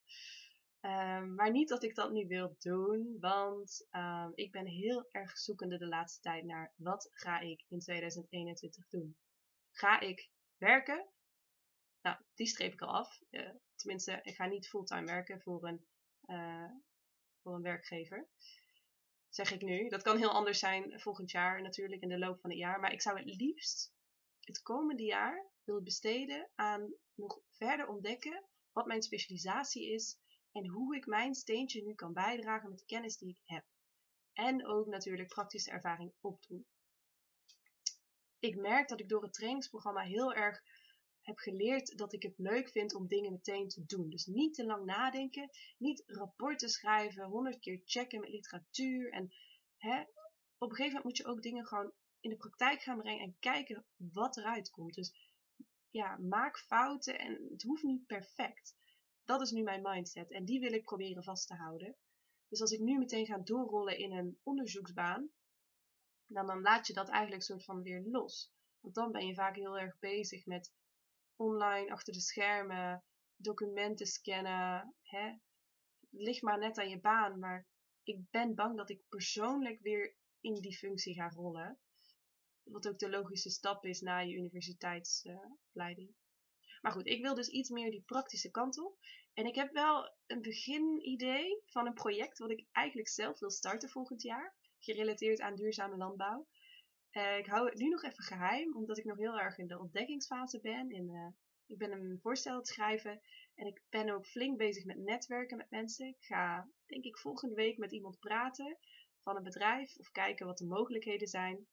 Um, 0.86 1.36
maar 1.36 1.52
niet 1.52 1.70
dat 1.70 1.84
ik 1.84 1.96
dat 1.96 2.12
nu 2.12 2.28
wil 2.28 2.56
doen, 2.60 3.18
want 3.20 3.88
um, 3.92 4.32
ik 4.36 4.52
ben 4.52 4.66
heel 4.66 5.10
erg 5.12 5.38
zoekende 5.38 5.78
de 5.78 5.88
laatste 5.88 6.22
tijd 6.22 6.44
naar 6.44 6.74
wat 6.76 7.10
ga 7.12 7.40
ik 7.40 7.64
in 7.68 7.80
2021 7.80 8.88
doen. 8.88 9.18
Ga 9.72 10.00
ik 10.00 10.30
werken? 10.58 11.08
Nou, 12.02 12.18
die 12.36 12.48
streep 12.48 12.74
ik 12.74 12.82
al 12.82 12.94
af. 12.94 13.20
Uh, 13.30 13.50
tenminste, 13.76 14.20
ik 14.24 14.36
ga 14.36 14.46
niet 14.46 14.70
fulltime 14.70 15.06
werken 15.06 15.42
voor 15.42 15.68
een, 15.68 15.86
uh, 16.26 16.72
voor 17.42 17.56
een 17.56 17.62
werkgever. 17.62 18.28
Zeg 19.30 19.52
ik 19.52 19.62
nu. 19.62 19.90
Dat 19.90 20.02
kan 20.02 20.18
heel 20.18 20.32
anders 20.32 20.60
zijn 20.60 21.00
volgend 21.00 21.32
jaar 21.32 21.62
natuurlijk 21.62 22.02
in 22.02 22.10
de 22.10 22.20
loop 22.20 22.40
van 22.40 22.50
het 22.50 22.60
jaar. 22.60 22.80
Maar 22.80 22.94
ik 22.94 23.02
zou 23.02 23.18
het 23.18 23.36
liefst 23.36 23.94
het 24.40 24.62
komende 24.62 25.04
jaar 25.04 25.52
willen 25.64 25.84
besteden 25.84 26.50
aan 26.56 26.94
nog 27.14 27.40
verder 27.50 27.88
ontdekken 27.88 28.44
wat 28.72 28.86
mijn 28.86 29.02
specialisatie 29.02 29.94
is 29.94 30.22
en 30.54 30.68
hoe 30.68 30.96
ik 30.96 31.06
mijn 31.06 31.36
steentje 31.36 31.84
nu 31.84 31.94
kan 31.94 32.14
bijdragen 32.14 32.70
met 32.70 32.80
de 32.80 32.86
kennis 32.86 33.18
die 33.18 33.30
ik 33.30 33.42
heb. 33.44 33.66
En 34.34 34.66
ook 34.66 34.88
natuurlijk 34.88 35.30
praktische 35.30 35.72
ervaring 35.72 36.14
opdoen. 36.22 36.66
Ik 38.40 38.56
merk 38.56 38.88
dat 38.88 39.00
ik 39.00 39.10
door 39.10 39.24
het 39.24 39.34
trainingsprogramma 39.34 40.02
heel 40.02 40.34
erg 40.34 40.64
heb 41.22 41.38
geleerd 41.38 41.98
dat 41.98 42.14
ik 42.14 42.24
het 42.24 42.38
leuk 42.38 42.70
vind 42.70 42.96
om 42.96 43.08
dingen 43.08 43.32
meteen 43.32 43.68
te 43.68 43.86
doen. 43.86 44.10
Dus 44.10 44.26
niet 44.26 44.54
te 44.54 44.66
lang 44.66 44.86
nadenken, 44.86 45.50
niet 45.78 46.04
rapporten 46.06 46.70
schrijven, 46.70 47.24
honderd 47.24 47.60
keer 47.60 47.82
checken 47.86 48.20
met 48.20 48.30
literatuur. 48.30 49.12
En 49.12 49.34
hè, 49.78 50.02
op 50.58 50.70
een 50.70 50.76
gegeven 50.76 50.86
moment 50.86 51.04
moet 51.04 51.18
je 51.18 51.26
ook 51.26 51.42
dingen 51.42 51.66
gewoon 51.66 51.92
in 52.20 52.30
de 52.30 52.38
praktijk 52.38 52.82
gaan 52.82 52.98
brengen 52.98 53.24
en 53.24 53.38
kijken 53.40 53.86
wat 53.96 54.38
eruit 54.38 54.70
komt. 54.70 54.94
Dus 54.94 55.32
ja, 55.90 56.18
maak 56.18 56.58
fouten 56.58 57.20
en 57.20 57.48
het 57.50 57.64
hoeft 57.64 57.84
niet 57.84 58.06
perfect. 58.06 58.76
Dat 59.26 59.42
is 59.42 59.52
nu 59.52 59.64
mijn 59.64 59.82
mindset 59.82 60.32
en 60.32 60.46
die 60.46 60.60
wil 60.60 60.74
ik 60.74 60.84
proberen 60.84 61.24
vast 61.24 61.48
te 61.48 61.56
houden. 61.56 61.96
Dus 62.48 62.62
als 62.62 62.72
ik 62.72 62.80
nu 62.80 62.98
meteen 62.98 63.26
ga 63.26 63.38
doorrollen 63.38 63.98
in 63.98 64.12
een 64.12 64.40
onderzoeksbaan, 64.44 65.30
dan, 66.26 66.48
dan 66.48 66.62
laat 66.62 66.88
je 66.88 66.94
dat 66.94 67.10
eigenlijk 67.10 67.44
soort 67.44 67.64
van 67.64 67.82
weer 67.82 68.02
los. 68.06 68.52
Want 68.80 68.96
dan 68.96 69.12
ben 69.12 69.26
je 69.26 69.34
vaak 69.34 69.56
heel 69.56 69.80
erg 69.80 70.00
bezig 70.00 70.46
met 70.46 70.74
online 71.36 71.92
achter 71.92 72.14
de 72.14 72.20
schermen, 72.20 73.04
documenten 73.36 74.06
scannen. 74.06 74.96
Hè? 75.02 75.38
Ligt 76.10 76.42
maar 76.42 76.60
net 76.60 76.78
aan 76.78 76.90
je 76.90 77.00
baan, 77.00 77.40
maar 77.40 77.68
ik 78.04 78.30
ben 78.30 78.56
bang 78.56 78.78
dat 78.78 78.90
ik 78.90 79.08
persoonlijk 79.10 79.82
weer 79.82 80.16
in 80.40 80.54
die 80.54 80.78
functie 80.78 81.14
ga 81.14 81.30
rollen. 81.30 81.80
Wat 82.64 82.88
ook 82.88 83.00
de 83.00 83.10
logische 83.10 83.50
stap 83.50 83.86
is 83.86 84.02
na 84.02 84.20
je 84.20 84.36
universiteitsopleiding. 84.36 86.16
Maar 86.84 86.92
goed, 86.92 87.08
ik 87.08 87.22
wil 87.22 87.34
dus 87.34 87.48
iets 87.48 87.70
meer 87.70 87.92
die 87.92 88.04
praktische 88.06 88.52
kant 88.52 88.80
op. 88.80 88.98
En 89.34 89.46
ik 89.46 89.56
heb 89.56 89.72
wel 89.74 90.14
een 90.28 90.42
beginidee 90.42 91.62
van 91.66 91.88
een 91.88 91.94
project 91.94 92.38
wat 92.38 92.50
ik 92.50 92.66
eigenlijk 92.72 93.08
zelf 93.08 93.40
wil 93.40 93.50
starten 93.50 93.90
volgend 93.90 94.22
jaar. 94.22 94.56
Gerelateerd 94.80 95.42
aan 95.42 95.56
duurzame 95.56 95.98
landbouw. 95.98 96.48
Uh, 97.12 97.38
ik 97.38 97.46
hou 97.46 97.70
het 97.70 97.78
nu 97.78 97.88
nog 97.88 98.04
even 98.04 98.24
geheim, 98.24 98.76
omdat 98.76 98.98
ik 98.98 99.06
nog 99.06 99.18
heel 99.18 99.40
erg 99.40 99.58
in 99.58 99.68
de 99.68 99.80
ontdekkingsfase 99.80 100.60
ben. 100.62 100.92
Uh, 100.92 101.28
ik 101.68 101.78
ben 101.78 101.92
een 101.92 102.20
voorstel 102.22 102.52
aan 102.52 102.58
het 102.58 102.68
schrijven 102.68 103.22
en 103.56 103.68
ik 103.68 103.82
ben 103.90 104.10
ook 104.10 104.28
flink 104.28 104.58
bezig 104.58 104.86
met 104.86 104.98
netwerken 104.98 105.58
met 105.58 105.70
mensen. 105.70 106.08
Ik 106.08 106.24
ga, 106.26 106.70
denk 106.86 107.04
ik, 107.04 107.18
volgende 107.18 107.56
week 107.56 107.78
met 107.78 107.92
iemand 107.92 108.20
praten 108.20 108.78
van 109.22 109.36
een 109.36 109.44
bedrijf 109.44 109.96
of 109.98 110.12
kijken 110.12 110.46
wat 110.46 110.58
de 110.58 110.66
mogelijkheden 110.66 111.28
zijn. 111.28 111.68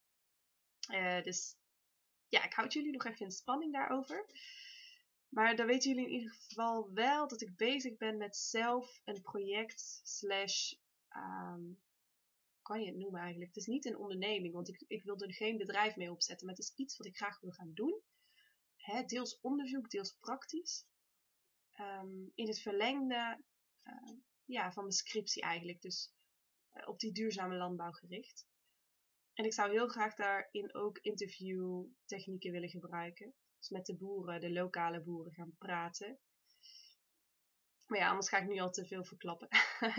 Uh, 0.91 1.21
dus 1.21 1.55
ja, 2.27 2.43
ik 2.43 2.53
houd 2.53 2.73
jullie 2.73 2.91
nog 2.91 3.05
even 3.05 3.25
in 3.25 3.31
spanning 3.31 3.73
daarover. 3.73 4.25
Maar 5.31 5.55
dan 5.55 5.65
weten 5.65 5.89
jullie 5.89 6.05
in 6.05 6.13
ieder 6.13 6.33
geval 6.33 6.93
wel 6.93 7.27
dat 7.27 7.41
ik 7.41 7.55
bezig 7.55 7.97
ben 7.97 8.17
met 8.17 8.37
zelf 8.37 9.01
een 9.05 9.21
project 9.21 10.01
slash 10.03 10.73
um, 11.15 11.81
kan 12.61 12.81
je 12.81 12.85
het 12.85 12.97
noemen 12.97 13.21
eigenlijk. 13.21 13.53
Het 13.53 13.63
is 13.63 13.73
niet 13.73 13.85
een 13.85 13.97
onderneming, 13.97 14.53
want 14.53 14.67
ik, 14.67 14.83
ik 14.87 15.03
wil 15.03 15.19
er 15.19 15.33
geen 15.33 15.57
bedrijf 15.57 15.95
mee 15.95 16.11
opzetten, 16.11 16.45
maar 16.45 16.55
het 16.55 16.65
is 16.65 16.73
iets 16.75 16.97
wat 16.97 17.07
ik 17.07 17.15
graag 17.15 17.39
wil 17.39 17.51
gaan 17.51 17.73
doen. 17.73 18.01
Hè, 18.75 19.03
deels 19.03 19.39
onderzoek, 19.41 19.89
deels 19.89 20.17
praktisch. 20.19 20.85
Um, 21.79 22.31
in 22.35 22.47
het 22.47 22.61
verlengde 22.61 23.43
uh, 23.83 24.17
ja, 24.45 24.71
van 24.71 24.83
mijn 24.83 24.95
scriptie 24.95 25.41
eigenlijk, 25.41 25.81
dus 25.81 26.13
uh, 26.73 26.87
op 26.87 26.99
die 26.99 27.11
duurzame 27.11 27.55
landbouw 27.55 27.91
gericht. 27.91 28.47
En 29.33 29.45
ik 29.45 29.53
zou 29.53 29.71
heel 29.71 29.87
graag 29.87 30.15
daarin 30.15 30.73
ook 30.73 30.97
interviewtechnieken 30.97 32.51
willen 32.51 32.69
gebruiken. 32.69 33.33
Dus 33.61 33.69
met 33.69 33.85
de 33.85 33.95
boeren, 33.95 34.41
de 34.41 34.51
lokale 34.51 35.01
boeren 35.01 35.33
gaan 35.33 35.55
praten. 35.57 36.19
Maar 37.87 37.99
ja, 37.99 38.09
anders 38.09 38.29
ga 38.29 38.37
ik 38.37 38.47
nu 38.47 38.59
al 38.59 38.71
te 38.71 38.85
veel 38.85 39.03
verklappen. 39.03 39.47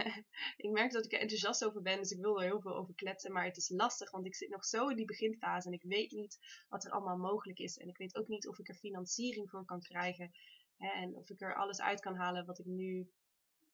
ik 0.64 0.70
merk 0.70 0.92
dat 0.92 1.04
ik 1.04 1.12
er 1.12 1.20
enthousiast 1.20 1.64
over 1.64 1.82
ben, 1.82 1.98
dus 1.98 2.10
ik 2.10 2.20
wil 2.20 2.40
er 2.40 2.46
heel 2.46 2.60
veel 2.60 2.76
over 2.76 2.94
kletsen. 2.94 3.32
Maar 3.32 3.44
het 3.44 3.56
is 3.56 3.68
lastig, 3.68 4.10
want 4.10 4.26
ik 4.26 4.34
zit 4.34 4.50
nog 4.50 4.64
zo 4.64 4.88
in 4.88 4.96
die 4.96 5.06
beginfase 5.06 5.66
en 5.68 5.74
ik 5.74 5.82
weet 5.82 6.10
niet 6.10 6.38
wat 6.68 6.84
er 6.84 6.90
allemaal 6.90 7.16
mogelijk 7.16 7.58
is. 7.58 7.78
En 7.78 7.88
ik 7.88 7.96
weet 7.96 8.16
ook 8.16 8.28
niet 8.28 8.48
of 8.48 8.58
ik 8.58 8.68
er 8.68 8.74
financiering 8.74 9.50
voor 9.50 9.64
kan 9.64 9.80
krijgen. 9.80 10.32
Hè, 10.76 10.88
en 10.88 11.16
of 11.16 11.30
ik 11.30 11.40
er 11.40 11.56
alles 11.56 11.80
uit 11.80 12.00
kan 12.00 12.14
halen 12.14 12.46
wat 12.46 12.58
ik 12.58 12.66
nu 12.66 13.10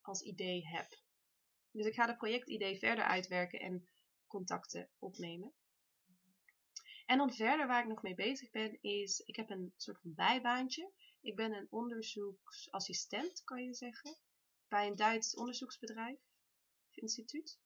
als 0.00 0.22
idee 0.22 0.66
heb. 0.66 0.88
Dus 1.70 1.86
ik 1.86 1.94
ga 1.94 2.06
het 2.06 2.16
projectidee 2.16 2.78
verder 2.78 3.04
uitwerken 3.04 3.60
en 3.60 3.88
contacten 4.26 4.88
opnemen. 4.98 5.52
En 7.08 7.18
dan 7.18 7.32
verder 7.32 7.66
waar 7.66 7.82
ik 7.82 7.88
nog 7.88 8.02
mee 8.02 8.14
bezig 8.14 8.50
ben 8.50 8.82
is, 8.82 9.20
ik 9.20 9.36
heb 9.36 9.50
een 9.50 9.72
soort 9.76 10.00
van 10.00 10.14
bijbaantje. 10.14 10.92
Ik 11.20 11.36
ben 11.36 11.52
een 11.52 11.66
onderzoeksassistent, 11.70 13.44
kan 13.44 13.64
je 13.64 13.74
zeggen, 13.74 14.16
bij 14.68 14.86
een 14.86 14.96
Duits 14.96 15.34
onderzoeksbedrijf, 15.34 16.18
instituut. 16.90 17.58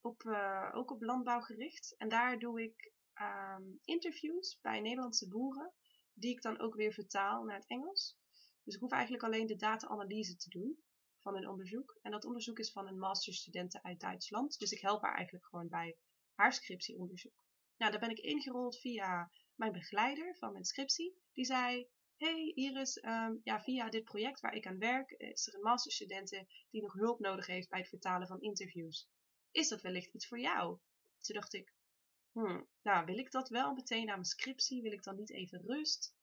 Op, 0.00 0.22
uh, 0.22 0.70
ook 0.72 0.90
op 0.90 1.02
landbouw 1.02 1.40
gericht. 1.40 1.94
En 1.96 2.08
daar 2.08 2.38
doe 2.38 2.62
ik 2.62 2.92
um, 3.20 3.80
interviews 3.84 4.58
bij 4.60 4.80
Nederlandse 4.80 5.28
boeren, 5.28 5.72
die 6.12 6.30
ik 6.30 6.42
dan 6.42 6.60
ook 6.60 6.74
weer 6.74 6.92
vertaal 6.92 7.44
naar 7.44 7.56
het 7.56 7.68
Engels. 7.68 8.18
Dus 8.62 8.74
ik 8.74 8.80
hoef 8.80 8.92
eigenlijk 8.92 9.22
alleen 9.22 9.46
de 9.46 9.56
data-analyse 9.56 10.36
te 10.36 10.48
doen 10.48 10.84
van 11.18 11.36
een 11.36 11.48
onderzoek. 11.48 11.98
En 12.02 12.10
dat 12.10 12.24
onderzoek 12.24 12.58
is 12.58 12.72
van 12.72 12.86
een 12.86 12.98
masterstudente 12.98 13.82
uit 13.82 14.00
Duitsland. 14.00 14.58
Dus 14.58 14.70
ik 14.70 14.80
help 14.80 15.02
haar 15.02 15.14
eigenlijk 15.14 15.46
gewoon 15.46 15.68
bij 15.68 15.96
haar 16.34 16.52
scriptieonderzoek. 16.52 17.43
Nou, 17.76 17.90
daar 17.90 18.00
ben 18.00 18.10
ik 18.10 18.18
ingerold 18.18 18.80
via 18.80 19.30
mijn 19.54 19.72
begeleider 19.72 20.36
van 20.36 20.52
mijn 20.52 20.64
scriptie. 20.64 21.16
Die 21.32 21.44
zei, 21.44 21.88
hey 22.16 22.52
Iris, 22.54 23.02
um, 23.02 23.40
ja, 23.42 23.60
via 23.60 23.88
dit 23.88 24.04
project 24.04 24.40
waar 24.40 24.54
ik 24.54 24.66
aan 24.66 24.78
werk, 24.78 25.10
is 25.10 25.46
er 25.46 25.54
een 25.54 25.60
masterstudente 25.60 26.46
die 26.70 26.82
nog 26.82 26.92
hulp 26.92 27.18
nodig 27.18 27.46
heeft 27.46 27.68
bij 27.68 27.78
het 27.78 27.88
vertalen 27.88 28.26
van 28.26 28.40
interviews. 28.40 29.08
Is 29.50 29.68
dat 29.68 29.82
wellicht 29.82 30.14
iets 30.14 30.28
voor 30.28 30.40
jou? 30.40 30.78
Toen 31.20 31.34
dacht 31.34 31.54
ik, 31.54 31.74
hmm, 32.32 32.68
nou 32.82 33.04
wil 33.04 33.18
ik 33.18 33.30
dat 33.30 33.48
wel 33.48 33.72
meteen 33.72 34.08
aan 34.08 34.14
mijn 34.14 34.24
scriptie? 34.24 34.82
Wil 34.82 34.92
ik 34.92 35.02
dan 35.02 35.16
niet 35.16 35.30
even 35.30 35.62
rust? 35.66 36.14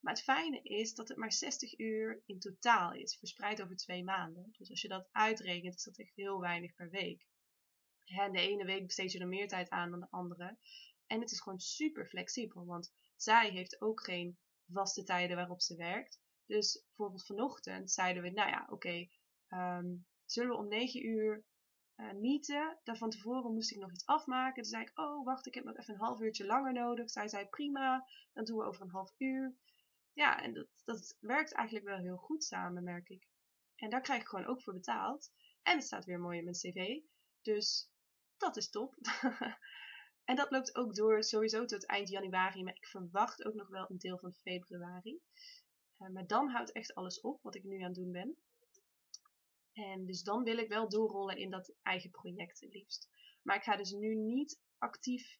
Maar 0.00 0.12
het 0.12 0.22
fijne 0.22 0.62
is 0.62 0.94
dat 0.94 1.08
het 1.08 1.18
maar 1.18 1.32
60 1.32 1.78
uur 1.78 2.22
in 2.26 2.38
totaal 2.38 2.92
is, 2.92 3.16
verspreid 3.16 3.62
over 3.62 3.76
twee 3.76 4.04
maanden. 4.04 4.54
Dus 4.58 4.70
als 4.70 4.80
je 4.80 4.88
dat 4.88 5.08
uitrekent, 5.12 5.74
is 5.74 5.82
dat 5.82 5.98
echt 5.98 6.14
heel 6.14 6.40
weinig 6.40 6.74
per 6.74 6.90
week. 6.90 7.26
En 8.04 8.32
de 8.32 8.40
ene 8.40 8.64
week 8.64 8.86
besteed 8.86 9.12
je 9.12 9.18
er 9.18 9.28
meer 9.28 9.48
tijd 9.48 9.68
aan 9.68 9.90
dan 9.90 10.00
de 10.00 10.10
andere. 10.10 10.58
En 11.12 11.20
het 11.20 11.30
is 11.30 11.40
gewoon 11.40 11.60
super 11.60 12.06
flexibel, 12.06 12.64
want 12.64 12.94
zij 13.16 13.50
heeft 13.50 13.80
ook 13.80 14.04
geen 14.04 14.38
vaste 14.66 15.04
tijden 15.04 15.36
waarop 15.36 15.60
ze 15.60 15.76
werkt. 15.76 16.20
Dus 16.46 16.84
bijvoorbeeld 16.86 17.26
vanochtend 17.26 17.90
zeiden 17.90 18.22
we, 18.22 18.30
nou 18.30 18.48
ja, 18.48 18.66
oké, 18.70 19.08
um, 19.48 20.06
zullen 20.24 20.50
we 20.50 20.56
om 20.56 20.68
9 20.68 21.06
uur 21.06 21.44
uh, 21.96 22.12
meeten? 22.12 22.78
Daar 22.82 22.96
van 22.96 23.10
tevoren 23.10 23.54
moest 23.54 23.70
ik 23.70 23.78
nog 23.78 23.92
iets 23.92 24.06
afmaken. 24.06 24.62
Toen 24.62 24.72
zei 24.72 24.82
ik, 24.82 24.98
oh 24.98 25.24
wacht, 25.24 25.46
ik 25.46 25.54
heb 25.54 25.64
nog 25.64 25.76
even 25.76 25.94
een 25.94 26.00
half 26.00 26.20
uurtje 26.20 26.46
langer 26.46 26.72
nodig. 26.72 27.10
Zij 27.10 27.28
zei, 27.28 27.46
prima, 27.46 28.06
dan 28.32 28.44
doen 28.44 28.58
we 28.58 28.64
over 28.64 28.82
een 28.82 28.90
half 28.90 29.14
uur. 29.18 29.56
Ja, 30.12 30.42
en 30.42 30.52
dat, 30.52 30.66
dat 30.84 31.16
werkt 31.20 31.52
eigenlijk 31.52 31.86
wel 31.86 31.98
heel 31.98 32.16
goed 32.16 32.44
samen, 32.44 32.84
merk 32.84 33.08
ik. 33.08 33.28
En 33.76 33.90
daar 33.90 34.00
krijg 34.00 34.20
ik 34.20 34.28
gewoon 34.28 34.46
ook 34.46 34.62
voor 34.62 34.72
betaald. 34.72 35.32
En 35.62 35.76
het 35.76 35.84
staat 35.84 36.04
weer 36.04 36.20
mooi 36.20 36.38
in 36.38 36.44
mijn 36.44 36.56
cv. 36.56 37.00
Dus 37.42 37.90
dat 38.36 38.56
is 38.56 38.70
top. 38.70 38.94
En 40.24 40.36
dat 40.36 40.50
loopt 40.50 40.74
ook 40.74 40.94
door 40.94 41.24
sowieso 41.24 41.64
tot 41.64 41.86
eind 41.86 42.08
januari, 42.08 42.62
maar 42.62 42.76
ik 42.76 42.86
verwacht 42.86 43.44
ook 43.44 43.54
nog 43.54 43.68
wel 43.68 43.90
een 43.90 43.98
deel 43.98 44.18
van 44.18 44.32
februari. 44.32 45.20
Uh, 45.98 46.08
maar 46.08 46.26
dan 46.26 46.48
houdt 46.48 46.72
echt 46.72 46.94
alles 46.94 47.20
op 47.20 47.42
wat 47.42 47.54
ik 47.54 47.64
nu 47.64 47.78
aan 47.78 47.84
het 47.84 47.94
doen 47.94 48.12
ben. 48.12 48.36
En 49.72 50.06
dus 50.06 50.22
dan 50.22 50.42
wil 50.42 50.58
ik 50.58 50.68
wel 50.68 50.88
doorrollen 50.88 51.36
in 51.36 51.50
dat 51.50 51.74
eigen 51.82 52.10
project 52.10 52.60
het 52.60 52.72
liefst. 52.72 53.08
Maar 53.42 53.56
ik 53.56 53.62
ga 53.62 53.76
dus 53.76 53.90
nu 53.90 54.14
niet 54.14 54.60
actief 54.78 55.38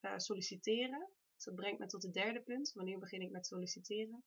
uh, 0.00 0.12
solliciteren. 0.16 1.08
Dus 1.34 1.44
dat 1.44 1.54
brengt 1.54 1.78
me 1.78 1.86
tot 1.86 2.02
het 2.02 2.12
derde 2.12 2.40
punt. 2.40 2.72
Wanneer 2.72 2.98
begin 2.98 3.20
ik 3.20 3.30
met 3.30 3.46
solliciteren? 3.46 4.24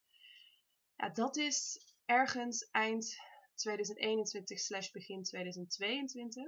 Ja, 0.96 1.08
dat 1.08 1.36
is 1.36 1.80
ergens 2.04 2.68
eind 2.70 3.16
2021 3.54 4.58
slash 4.58 4.90
begin 4.90 5.22
2022. 5.22 6.44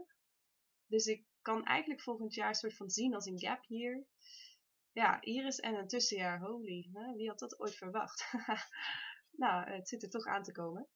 Dus 0.87 1.07
ik 1.07 1.25
kan 1.43 1.65
eigenlijk 1.65 2.03
volgend 2.03 2.35
jaar 2.35 2.55
soort 2.55 2.77
van 2.77 2.91
zien 2.91 3.15
als 3.15 3.27
een 3.27 3.41
gap 3.41 3.65
year. 3.65 4.05
Ja, 4.93 5.21
Iris 5.21 5.61
en 5.61 5.75
een 5.75 5.89
tussenjaar, 5.89 6.41
holy, 6.41 6.91
wie 7.17 7.29
had 7.29 7.39
dat 7.39 7.61
ooit 7.61 7.75
verwacht? 7.75 8.33
nou, 9.43 9.71
het 9.71 9.89
zit 9.89 10.03
er 10.03 10.11
toch 10.11 10.27
aan 10.27 10.43
te 10.43 10.53
komen. 10.53 10.89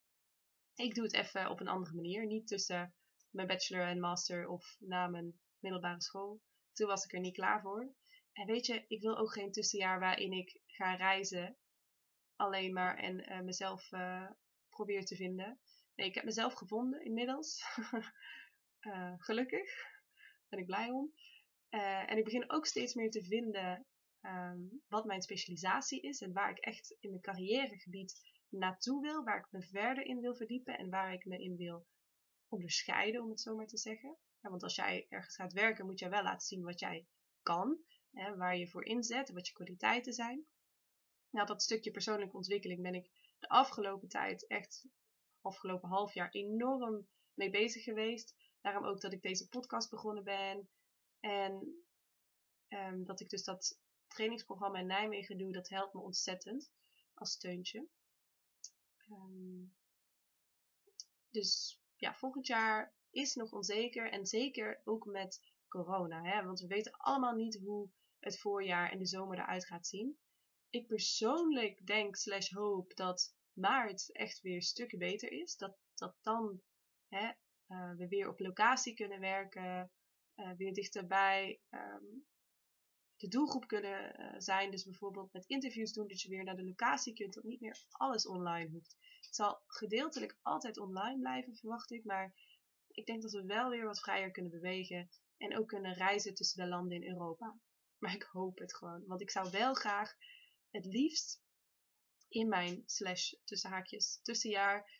Ik 0.75 0.95
doe 0.95 1.03
het 1.03 1.13
even 1.13 1.49
op 1.49 1.59
een 1.59 1.67
andere 1.67 1.95
manier, 1.95 2.25
niet 2.25 2.47
tussen 2.47 2.93
mijn 3.29 3.47
bachelor 3.47 3.87
en 3.87 3.99
master 3.99 4.47
of 4.47 4.75
na 4.79 5.07
mijn 5.07 5.39
middelbare 5.59 6.01
school. 6.01 6.41
Toen 6.73 6.87
was 6.87 7.03
ik 7.03 7.13
er 7.13 7.19
niet 7.19 7.35
klaar 7.35 7.61
voor. 7.61 7.93
En 8.33 8.45
weet 8.45 8.65
je, 8.65 8.85
ik 8.87 9.01
wil 9.01 9.17
ook 9.17 9.33
geen 9.33 9.51
tussenjaar 9.51 9.99
waarin 9.99 10.31
ik 10.31 10.59
ga 10.65 10.95
reizen 10.95 11.57
alleen 12.35 12.73
maar 12.73 12.97
en 12.97 13.31
uh, 13.31 13.39
mezelf 13.39 13.91
uh, 13.91 14.29
probeer 14.69 15.05
te 15.05 15.15
vinden. 15.15 15.59
Nee, 15.95 16.07
ik 16.07 16.15
heb 16.15 16.23
mezelf 16.23 16.53
gevonden 16.53 17.05
inmiddels. 17.05 17.63
Uh, 18.81 19.13
gelukkig. 19.27 19.95
Ben 20.49 20.59
ik 20.59 20.65
blij 20.65 20.89
om. 20.89 21.13
Uh, 21.69 22.11
en 22.11 22.17
ik 22.17 22.23
begin 22.23 22.51
ook 22.51 22.65
steeds 22.65 22.93
meer 22.93 23.11
te 23.11 23.23
vinden 23.23 23.85
um, 24.21 24.81
wat 24.87 25.05
mijn 25.05 25.21
specialisatie 25.21 26.01
is 26.01 26.21
en 26.21 26.33
waar 26.33 26.49
ik 26.49 26.57
echt 26.57 26.95
in 26.99 27.09
mijn 27.09 27.21
carrièregebied 27.21 28.35
naartoe 28.49 29.01
wil, 29.01 29.23
waar 29.23 29.39
ik 29.39 29.47
me 29.51 29.61
verder 29.61 30.05
in 30.05 30.19
wil 30.19 30.35
verdiepen 30.35 30.77
en 30.77 30.89
waar 30.89 31.13
ik 31.13 31.25
me 31.25 31.37
in 31.37 31.55
wil 31.55 31.87
onderscheiden, 32.47 33.23
om 33.23 33.29
het 33.29 33.41
zo 33.41 33.55
maar 33.55 33.67
te 33.67 33.77
zeggen. 33.77 34.17
Ja, 34.41 34.49
want 34.49 34.63
als 34.63 34.75
jij 34.75 35.05
ergens 35.09 35.35
gaat 35.35 35.53
werken, 35.53 35.85
moet 35.85 35.99
jij 35.99 36.09
wel 36.09 36.23
laten 36.23 36.47
zien 36.47 36.63
wat 36.63 36.79
jij 36.79 37.07
kan, 37.41 37.77
hè, 38.11 38.35
waar 38.35 38.57
je 38.57 38.69
voor 38.69 38.85
inzet, 38.85 39.31
wat 39.31 39.47
je 39.47 39.53
kwaliteiten 39.53 40.13
zijn. 40.13 40.45
Nou, 41.29 41.47
dat 41.47 41.61
stukje 41.61 41.91
persoonlijke 41.91 42.35
ontwikkeling 42.35 42.81
ben 42.81 42.93
ik 42.93 43.09
de 43.39 43.49
afgelopen 43.49 44.07
tijd, 44.07 44.47
echt 44.47 44.87
afgelopen 45.41 45.89
half 45.89 46.13
jaar, 46.13 46.29
enorm 46.29 47.07
mee 47.33 47.49
bezig 47.49 47.83
geweest. 47.83 48.35
Daarom 48.61 48.85
ook 48.85 49.01
dat 49.01 49.13
ik 49.13 49.21
deze 49.21 49.47
podcast 49.47 49.89
begonnen 49.89 50.23
ben. 50.23 50.69
En 51.19 51.83
um, 52.69 53.05
dat 53.05 53.19
ik 53.19 53.29
dus 53.29 53.43
dat 53.43 53.79
trainingsprogramma 54.07 54.79
in 54.79 54.87
Nijmegen 54.87 55.37
doe, 55.37 55.51
dat 55.51 55.69
helpt 55.69 55.93
me 55.93 55.99
ontzettend 55.99 56.71
als 57.13 57.31
steuntje. 57.31 57.87
Um, 59.09 59.75
dus 61.29 61.81
ja, 61.95 62.15
volgend 62.15 62.47
jaar 62.47 62.95
is 63.09 63.35
nog 63.35 63.51
onzeker 63.51 64.11
en 64.11 64.25
zeker 64.25 64.81
ook 64.83 65.05
met 65.05 65.41
corona. 65.67 66.23
Hè? 66.23 66.43
Want 66.43 66.59
we 66.59 66.67
weten 66.67 66.91
allemaal 66.91 67.35
niet 67.35 67.59
hoe 67.59 67.89
het 68.19 68.39
voorjaar 68.39 68.91
en 68.91 68.97
de 68.97 69.05
zomer 69.05 69.37
eruit 69.37 69.65
gaat 69.65 69.87
zien. 69.87 70.19
Ik 70.69 70.87
persoonlijk 70.87 71.85
denk 71.85 72.15
slash 72.15 72.51
hoop 72.51 72.95
dat 72.95 73.35
maart 73.53 74.11
echt 74.11 74.41
weer 74.41 74.61
stukken 74.61 74.97
beter 74.97 75.31
is. 75.31 75.57
Dat, 75.57 75.77
dat 75.93 76.15
dan 76.21 76.61
hè, 77.07 77.31
uh, 77.67 77.95
we 77.95 78.07
weer 78.07 78.29
op 78.29 78.39
locatie 78.39 78.93
kunnen 78.93 79.19
werken, 79.19 79.91
uh, 80.35 80.51
weer 80.57 80.73
dichterbij 80.73 81.61
um, 81.69 82.25
de 83.15 83.27
doelgroep 83.27 83.67
kunnen 83.67 84.21
uh, 84.21 84.33
zijn. 84.37 84.71
Dus 84.71 84.83
bijvoorbeeld 84.83 85.33
met 85.33 85.45
interviews 85.45 85.93
doen, 85.93 86.07
dat 86.07 86.21
je 86.21 86.29
weer 86.29 86.43
naar 86.43 86.55
de 86.55 86.65
locatie 86.65 87.13
kunt, 87.13 87.33
dat 87.33 87.43
niet 87.43 87.61
meer 87.61 87.85
alles 87.91 88.27
online 88.27 88.69
hoeft. 88.69 88.95
Het 89.21 89.35
zal 89.35 89.61
gedeeltelijk 89.67 90.37
altijd 90.41 90.77
online 90.77 91.19
blijven, 91.19 91.55
verwacht 91.55 91.91
ik, 91.91 92.03
maar 92.03 92.33
ik 92.87 93.05
denk 93.05 93.21
dat 93.21 93.31
we 93.31 93.45
wel 93.45 93.69
weer 93.69 93.85
wat 93.85 93.99
vrijer 93.99 94.31
kunnen 94.31 94.51
bewegen 94.51 95.09
en 95.37 95.57
ook 95.57 95.67
kunnen 95.67 95.93
reizen 95.93 96.33
tussen 96.33 96.63
de 96.63 96.69
landen 96.69 97.01
in 97.01 97.09
Europa. 97.09 97.59
Maar 97.97 98.13
ik 98.13 98.23
hoop 98.23 98.57
het 98.57 98.75
gewoon, 98.75 99.05
want 99.05 99.21
ik 99.21 99.29
zou 99.29 99.49
wel 99.51 99.73
graag 99.73 100.13
het 100.69 100.85
liefst 100.85 101.41
in 102.27 102.47
mijn 102.47 102.83
slash 102.85 103.33
tussen 103.43 103.69
haakjes 103.69 104.19
tussenjaar 104.21 104.91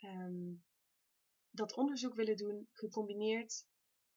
um, 0.00 0.64
dat 1.54 1.74
onderzoek 1.74 2.14
willen 2.14 2.36
doen, 2.36 2.68
gecombineerd 2.72 3.66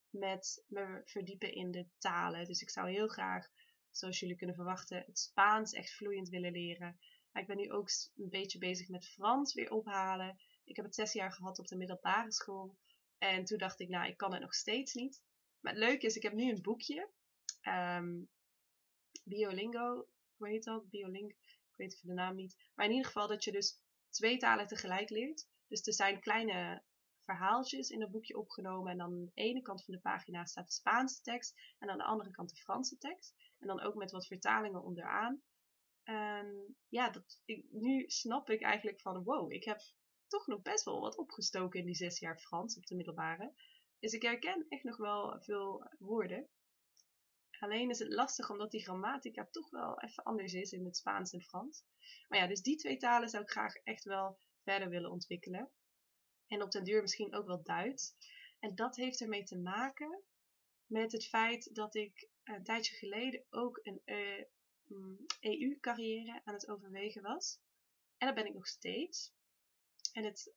met 0.09 0.63
me 0.67 1.01
verdiepen 1.05 1.53
in 1.53 1.71
de 1.71 1.87
talen. 1.97 2.45
Dus 2.45 2.61
ik 2.61 2.69
zou 2.69 2.89
heel 2.89 3.07
graag, 3.07 3.47
zoals 3.91 4.19
jullie 4.19 4.35
kunnen 4.35 4.55
verwachten, 4.55 5.03
het 5.05 5.19
Spaans 5.19 5.73
echt 5.73 5.95
vloeiend 5.95 6.29
willen 6.29 6.51
leren. 6.51 6.99
Maar 7.31 7.41
ik 7.41 7.47
ben 7.47 7.57
nu 7.57 7.71
ook 7.71 7.89
een 8.15 8.29
beetje 8.29 8.57
bezig 8.57 8.87
met 8.87 9.07
Frans 9.07 9.53
weer 9.53 9.71
ophalen. 9.71 10.39
Ik 10.63 10.75
heb 10.75 10.85
het 10.85 10.95
zes 10.95 11.13
jaar 11.13 11.31
gehad 11.31 11.59
op 11.59 11.67
de 11.67 11.77
middelbare 11.77 12.31
school. 12.31 12.77
En 13.17 13.45
toen 13.45 13.57
dacht 13.57 13.79
ik, 13.79 13.89
nou, 13.89 14.07
ik 14.07 14.17
kan 14.17 14.31
het 14.31 14.41
nog 14.41 14.53
steeds 14.53 14.93
niet. 14.93 15.21
Maar 15.59 15.73
het 15.73 15.81
leuke 15.81 16.05
is, 16.05 16.15
ik 16.15 16.23
heb 16.23 16.33
nu 16.33 16.49
een 16.49 16.61
boekje. 16.61 17.09
Um, 17.61 18.29
Biolingo, 19.23 20.07
hoe 20.37 20.49
heet 20.49 20.63
dat? 20.63 20.89
Bioling, 20.89 21.29
ik 21.29 21.73
weet 21.75 21.93
even 21.93 22.07
de 22.07 22.13
naam 22.13 22.35
niet. 22.35 22.55
Maar 22.75 22.85
in 22.85 22.91
ieder 22.91 23.07
geval 23.07 23.27
dat 23.27 23.43
je 23.43 23.51
dus 23.51 23.79
twee 24.09 24.37
talen 24.37 24.67
tegelijk 24.67 25.09
leert. 25.09 25.47
Dus 25.67 25.87
er 25.87 25.93
zijn 25.93 26.19
kleine 26.19 26.83
verhaaltjes 27.27 27.89
in 27.89 28.01
het 28.01 28.11
boekje 28.11 28.37
opgenomen. 28.37 28.91
En 28.91 28.97
dan 28.97 29.11
aan 29.11 29.25
de 29.25 29.31
ene 29.33 29.61
kant 29.61 29.83
van 29.83 29.93
de 29.93 29.99
pagina 29.99 30.45
staat 30.45 30.67
de 30.67 30.73
Spaanse 30.73 31.21
tekst. 31.21 31.53
En 31.79 31.89
aan 31.89 31.97
de 31.97 32.03
andere 32.03 32.31
kant 32.31 32.49
de 32.49 32.55
Franse 32.55 32.97
tekst. 32.97 33.35
En 33.59 33.67
dan 33.67 33.81
ook 33.81 33.95
met 33.95 34.11
wat 34.11 34.27
vertalingen 34.27 34.83
onderaan. 34.83 35.41
En 36.03 36.75
ja, 36.87 37.09
dat, 37.09 37.41
ik, 37.45 37.65
nu 37.71 38.03
snap 38.07 38.49
ik 38.49 38.61
eigenlijk 38.61 39.01
van 39.01 39.23
wow, 39.23 39.51
ik 39.51 39.63
heb 39.63 39.79
toch 40.27 40.47
nog 40.47 40.61
best 40.61 40.83
wel 40.83 40.99
wat 40.99 41.17
opgestoken 41.17 41.79
in 41.79 41.85
die 41.85 41.95
zes 41.95 42.19
jaar 42.19 42.39
Frans 42.39 42.77
op 42.77 42.85
de 42.85 42.95
middelbare. 42.95 43.53
Dus 43.99 44.13
ik 44.13 44.21
herken 44.21 44.65
echt 44.69 44.83
nog 44.83 44.97
wel 44.97 45.41
veel 45.41 45.91
woorden. 45.99 46.47
Alleen 47.59 47.89
is 47.89 47.99
het 47.99 48.13
lastig 48.13 48.49
omdat 48.49 48.71
die 48.71 48.83
grammatica 48.83 49.47
toch 49.51 49.69
wel 49.69 50.01
even 50.01 50.23
anders 50.23 50.53
is 50.53 50.71
in 50.71 50.85
het 50.85 50.97
Spaans 50.97 51.31
en 51.31 51.41
Frans. 51.41 51.83
Maar 52.27 52.39
ja, 52.39 52.47
dus 52.47 52.61
die 52.61 52.75
twee 52.75 52.97
talen 52.97 53.29
zou 53.29 53.43
ik 53.43 53.49
graag 53.49 53.75
echt 53.75 54.03
wel 54.03 54.39
verder 54.63 54.89
willen 54.89 55.11
ontwikkelen. 55.11 55.71
En 56.47 56.61
op 56.61 56.71
den 56.71 56.83
duur 56.83 57.01
misschien 57.01 57.35
ook 57.35 57.47
wel 57.47 57.63
Duits. 57.63 58.15
En 58.59 58.75
dat 58.75 58.95
heeft 58.95 59.21
ermee 59.21 59.43
te 59.43 59.57
maken 59.57 60.23
met 60.85 61.11
het 61.11 61.27
feit 61.27 61.75
dat 61.75 61.95
ik 61.95 62.29
een 62.43 62.63
tijdje 62.63 62.95
geleden 62.95 63.43
ook 63.49 63.79
een 63.83 64.01
EU-carrière 65.39 66.31
mm, 66.31 66.37
e 66.37 66.41
aan 66.43 66.53
het 66.53 66.69
overwegen 66.69 67.21
was. 67.21 67.59
En 68.17 68.27
dat 68.27 68.35
ben 68.35 68.45
ik 68.45 68.53
nog 68.53 68.67
steeds. 68.67 69.33
En 70.11 70.23
het, 70.23 70.53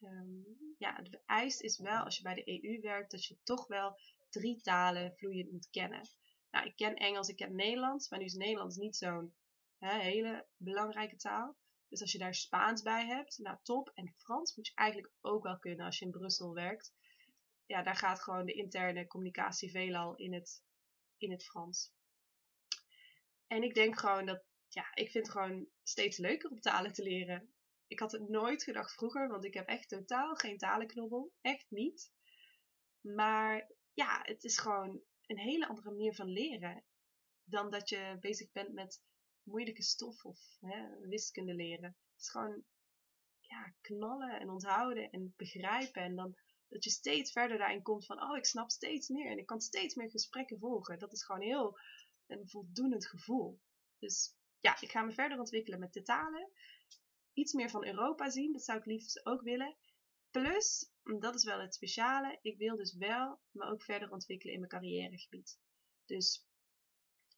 um, 0.00 0.74
ja, 0.78 0.96
het 0.96 1.08
vereist 1.08 1.60
is 1.60 1.78
wel, 1.78 2.04
als 2.04 2.16
je 2.16 2.22
bij 2.22 2.34
de 2.34 2.62
EU 2.62 2.80
werkt, 2.80 3.10
dat 3.10 3.24
je 3.24 3.36
toch 3.42 3.66
wel 3.66 3.98
drie 4.28 4.60
talen 4.60 5.14
vloeiend 5.16 5.50
moet 5.50 5.70
kennen. 5.70 6.08
Nou, 6.50 6.66
ik 6.66 6.76
ken 6.76 6.94
Engels, 6.94 7.28
ik 7.28 7.36
ken 7.36 7.54
Nederlands, 7.54 8.08
maar 8.08 8.18
nu 8.18 8.24
is 8.24 8.34
Nederlands 8.34 8.76
niet 8.76 8.96
zo'n 8.96 9.34
hele 9.78 10.46
belangrijke 10.56 11.16
taal. 11.16 11.56
Dus 11.90 12.00
als 12.00 12.12
je 12.12 12.18
daar 12.18 12.34
Spaans 12.34 12.82
bij 12.82 13.06
hebt, 13.06 13.38
nou 13.38 13.58
top. 13.62 13.90
En 13.94 14.14
Frans 14.16 14.56
moet 14.56 14.66
je 14.66 14.74
eigenlijk 14.74 15.12
ook 15.20 15.42
wel 15.42 15.58
kunnen 15.58 15.86
als 15.86 15.98
je 15.98 16.04
in 16.04 16.10
Brussel 16.10 16.54
werkt. 16.54 16.94
Ja, 17.66 17.82
daar 17.82 17.96
gaat 17.96 18.22
gewoon 18.22 18.46
de 18.46 18.52
interne 18.52 19.06
communicatie 19.06 19.70
veelal 19.70 20.16
in 20.16 20.34
het, 20.34 20.64
in 21.18 21.30
het 21.30 21.44
Frans. 21.44 21.92
En 23.46 23.62
ik 23.62 23.74
denk 23.74 23.98
gewoon 23.98 24.26
dat, 24.26 24.44
ja, 24.68 24.94
ik 24.94 25.10
vind 25.10 25.26
het 25.26 25.36
gewoon 25.36 25.68
steeds 25.82 26.18
leuker 26.18 26.50
om 26.50 26.60
talen 26.60 26.92
te 26.92 27.02
leren. 27.02 27.54
Ik 27.86 27.98
had 27.98 28.12
het 28.12 28.28
nooit 28.28 28.62
gedacht 28.62 28.92
vroeger, 28.92 29.28
want 29.28 29.44
ik 29.44 29.54
heb 29.54 29.66
echt 29.66 29.88
totaal 29.88 30.34
geen 30.34 30.58
talenknobbel. 30.58 31.32
Echt 31.40 31.66
niet. 31.70 32.12
Maar 33.00 33.70
ja, 33.92 34.20
het 34.22 34.44
is 34.44 34.58
gewoon 34.58 35.00
een 35.26 35.38
hele 35.38 35.68
andere 35.68 35.90
manier 35.90 36.14
van 36.14 36.28
leren. 36.28 36.84
Dan 37.44 37.70
dat 37.70 37.88
je 37.88 38.16
bezig 38.20 38.52
bent 38.52 38.72
met 38.72 39.02
moeilijke 39.42 39.82
stof 39.82 40.24
of 40.24 40.38
hè, 40.60 41.08
wiskunde 41.08 41.54
leren. 41.54 41.96
Het 42.12 42.20
is 42.20 42.30
gewoon 42.30 42.64
ja, 43.40 43.74
knallen 43.80 44.40
en 44.40 44.50
onthouden 44.50 45.10
en 45.10 45.34
begrijpen. 45.36 46.02
En 46.02 46.16
dan 46.16 46.36
dat 46.70 46.84
je 46.84 46.90
steeds 46.90 47.32
verder 47.32 47.58
daarin 47.58 47.82
komt 47.82 48.06
van, 48.06 48.22
oh, 48.22 48.36
ik 48.36 48.44
snap 48.44 48.70
steeds 48.70 49.08
meer 49.08 49.30
en 49.30 49.38
ik 49.38 49.46
kan 49.46 49.60
steeds 49.60 49.94
meer 49.94 50.10
gesprekken 50.10 50.58
volgen. 50.58 50.98
Dat 50.98 51.12
is 51.12 51.24
gewoon 51.24 51.40
heel 51.40 51.78
een 52.26 52.48
voldoenend 52.48 53.06
gevoel. 53.06 53.60
Dus 53.98 54.36
ja, 54.60 54.80
ik 54.80 54.90
ga 54.90 55.02
me 55.02 55.12
verder 55.12 55.38
ontwikkelen 55.38 55.78
met 55.78 55.92
de 55.92 56.02
talen. 56.02 56.50
Iets 57.32 57.52
meer 57.52 57.70
van 57.70 57.86
Europa 57.86 58.30
zien, 58.30 58.52
dat 58.52 58.64
zou 58.64 58.78
ik 58.78 58.84
liefst 58.84 59.26
ook 59.26 59.42
willen. 59.42 59.76
Plus, 60.30 60.92
dat 61.18 61.34
is 61.34 61.44
wel 61.44 61.60
het 61.60 61.74
speciale, 61.74 62.38
ik 62.42 62.58
wil 62.58 62.76
dus 62.76 62.94
wel 62.94 63.40
me 63.50 63.64
ook 63.64 63.82
verder 63.82 64.10
ontwikkelen 64.10 64.54
in 64.54 64.60
mijn 64.60 64.72
carrièregebied. 64.72 65.58
Dus 66.04 66.48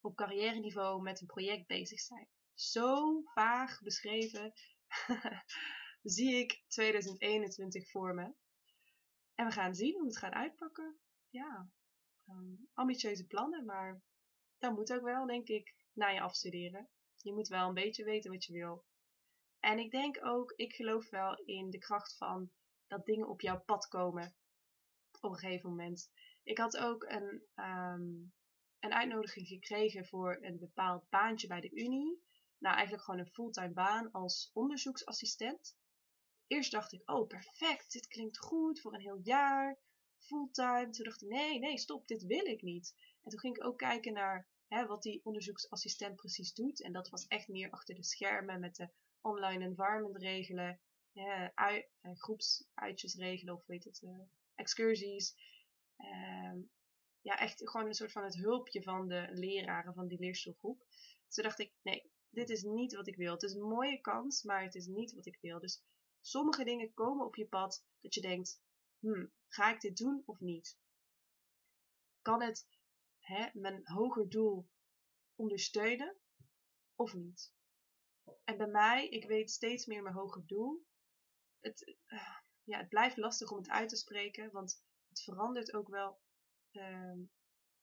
op 0.03 0.15
carrière 0.15 0.59
niveau 0.59 1.01
met 1.01 1.21
een 1.21 1.27
project 1.27 1.67
bezig 1.67 1.99
zijn. 1.99 2.27
Zo 2.53 3.21
vaag 3.23 3.81
beschreven 3.81 4.53
zie 6.15 6.35
ik 6.35 6.63
2021 6.67 7.89
voor 7.89 8.13
me. 8.13 8.33
En 9.35 9.45
we 9.45 9.51
gaan 9.51 9.75
zien 9.75 9.93
hoe 9.93 10.05
het 10.05 10.17
gaat 10.17 10.33
uitpakken. 10.33 10.97
Ja, 11.29 11.69
um, 12.27 12.69
ambitieuze 12.73 13.25
plannen, 13.25 13.65
maar 13.65 14.01
dat 14.57 14.73
moet 14.73 14.93
ook 14.93 15.03
wel, 15.03 15.25
denk 15.25 15.47
ik, 15.47 15.75
na 15.93 16.07
je 16.07 16.21
afstuderen. 16.21 16.89
Je 17.17 17.33
moet 17.33 17.47
wel 17.47 17.67
een 17.67 17.73
beetje 17.73 18.03
weten 18.03 18.31
wat 18.31 18.45
je 18.45 18.53
wil. 18.53 18.85
En 19.59 19.79
ik 19.79 19.91
denk 19.91 20.25
ook, 20.25 20.53
ik 20.55 20.73
geloof 20.73 21.09
wel 21.09 21.35
in 21.45 21.69
de 21.69 21.77
kracht 21.77 22.17
van 22.17 22.51
dat 22.87 23.05
dingen 23.05 23.29
op 23.29 23.41
jouw 23.41 23.61
pad 23.61 23.87
komen 23.87 24.35
op 25.21 25.31
een 25.31 25.37
gegeven 25.37 25.69
moment. 25.69 26.11
Ik 26.43 26.57
had 26.57 26.77
ook 26.77 27.03
een, 27.03 27.43
um, 27.55 28.33
een 28.83 28.93
uitnodiging 28.93 29.47
gekregen 29.47 30.05
voor 30.05 30.37
een 30.41 30.59
bepaald 30.59 31.09
baantje 31.09 31.47
bij 31.47 31.61
de 31.61 31.71
Unie. 31.71 32.23
Nou, 32.57 32.75
eigenlijk 32.75 33.03
gewoon 33.03 33.19
een 33.19 33.31
fulltime 33.31 33.73
baan 33.73 34.11
als 34.11 34.49
onderzoeksassistent. 34.53 35.75
Eerst 36.47 36.71
dacht 36.71 36.93
ik, 36.93 37.09
oh 37.09 37.27
perfect, 37.27 37.91
dit 37.91 38.07
klinkt 38.07 38.37
goed 38.37 38.81
voor 38.81 38.93
een 38.93 39.01
heel 39.01 39.19
jaar, 39.23 39.77
fulltime. 40.17 40.89
Toen 40.89 41.05
dacht 41.05 41.21
ik, 41.21 41.29
nee, 41.29 41.59
nee, 41.59 41.77
stop, 41.77 42.07
dit 42.07 42.23
wil 42.23 42.45
ik 42.45 42.61
niet. 42.61 42.95
En 43.23 43.29
toen 43.29 43.39
ging 43.39 43.55
ik 43.55 43.65
ook 43.65 43.77
kijken 43.77 44.13
naar 44.13 44.47
hè, 44.67 44.85
wat 44.85 45.03
die 45.03 45.21
onderzoeksassistent 45.23 46.15
precies 46.15 46.53
doet. 46.53 46.81
En 46.81 46.91
dat 46.91 47.09
was 47.09 47.27
echt 47.27 47.47
meer 47.47 47.71
achter 47.71 47.95
de 47.95 48.03
schermen 48.03 48.59
met 48.59 48.75
de 48.75 48.89
online 49.21 49.63
environment 49.63 50.21
regelen, 50.21 50.79
uh, 51.13 51.47
groepsuitjes 52.13 53.15
regelen 53.15 53.55
of 53.55 53.65
weet 53.65 53.83
het, 53.83 54.01
uh, 54.01 54.19
excursies. 54.55 55.35
Uh, 55.97 56.53
ja, 57.23 57.39
echt 57.39 57.69
gewoon 57.69 57.87
een 57.87 57.93
soort 57.93 58.11
van 58.11 58.23
het 58.23 58.35
hulpje 58.35 58.83
van 58.83 59.07
de 59.07 59.27
leraren 59.31 59.93
van 59.93 60.07
die 60.07 60.19
leerstoelgroep. 60.19 60.85
Dus 61.25 61.35
toen 61.35 61.43
dacht 61.43 61.59
ik, 61.59 61.73
nee, 61.81 62.11
dit 62.29 62.49
is 62.49 62.63
niet 62.63 62.95
wat 62.95 63.07
ik 63.07 63.15
wil. 63.15 63.33
Het 63.33 63.43
is 63.43 63.53
een 63.53 63.67
mooie 63.67 64.01
kans, 64.01 64.43
maar 64.43 64.63
het 64.63 64.75
is 64.75 64.85
niet 64.85 65.13
wat 65.13 65.25
ik 65.25 65.37
wil. 65.41 65.59
Dus 65.59 65.83
sommige 66.21 66.63
dingen 66.63 66.93
komen 66.93 67.25
op 67.25 67.35
je 67.35 67.47
pad 67.47 67.85
dat 68.01 68.13
je 68.13 68.21
denkt, 68.21 68.61
hmm, 68.99 69.31
ga 69.47 69.73
ik 69.73 69.81
dit 69.81 69.97
doen 69.97 70.23
of 70.25 70.39
niet? 70.39 70.77
Kan 72.21 72.41
het 72.41 72.67
hè, 73.19 73.49
mijn 73.53 73.81
hoger 73.83 74.29
doel 74.29 74.69
ondersteunen 75.35 76.17
of 76.95 77.13
niet? 77.13 77.53
En 78.43 78.57
bij 78.57 78.67
mij, 78.67 79.09
ik 79.09 79.25
weet 79.25 79.51
steeds 79.51 79.85
meer 79.85 80.03
mijn 80.03 80.15
hoger 80.15 80.45
doel. 80.45 80.85
Het, 81.59 81.95
uh, 82.07 82.37
ja, 82.63 82.77
het 82.77 82.89
blijft 82.89 83.17
lastig 83.17 83.51
om 83.51 83.57
het 83.57 83.69
uit 83.69 83.89
te 83.89 83.95
spreken, 83.95 84.51
want 84.51 84.83
het 85.09 85.21
verandert 85.21 85.73
ook 85.73 85.87
wel 85.87 86.21
uh, 86.73 87.25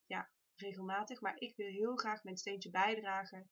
ja, 0.06 0.30
regelmatig. 0.56 1.20
Maar 1.20 1.38
ik 1.38 1.56
wil 1.56 1.66
heel 1.66 1.96
graag 1.96 2.24
mijn 2.24 2.36
steentje 2.36 2.70
bijdragen 2.70 3.50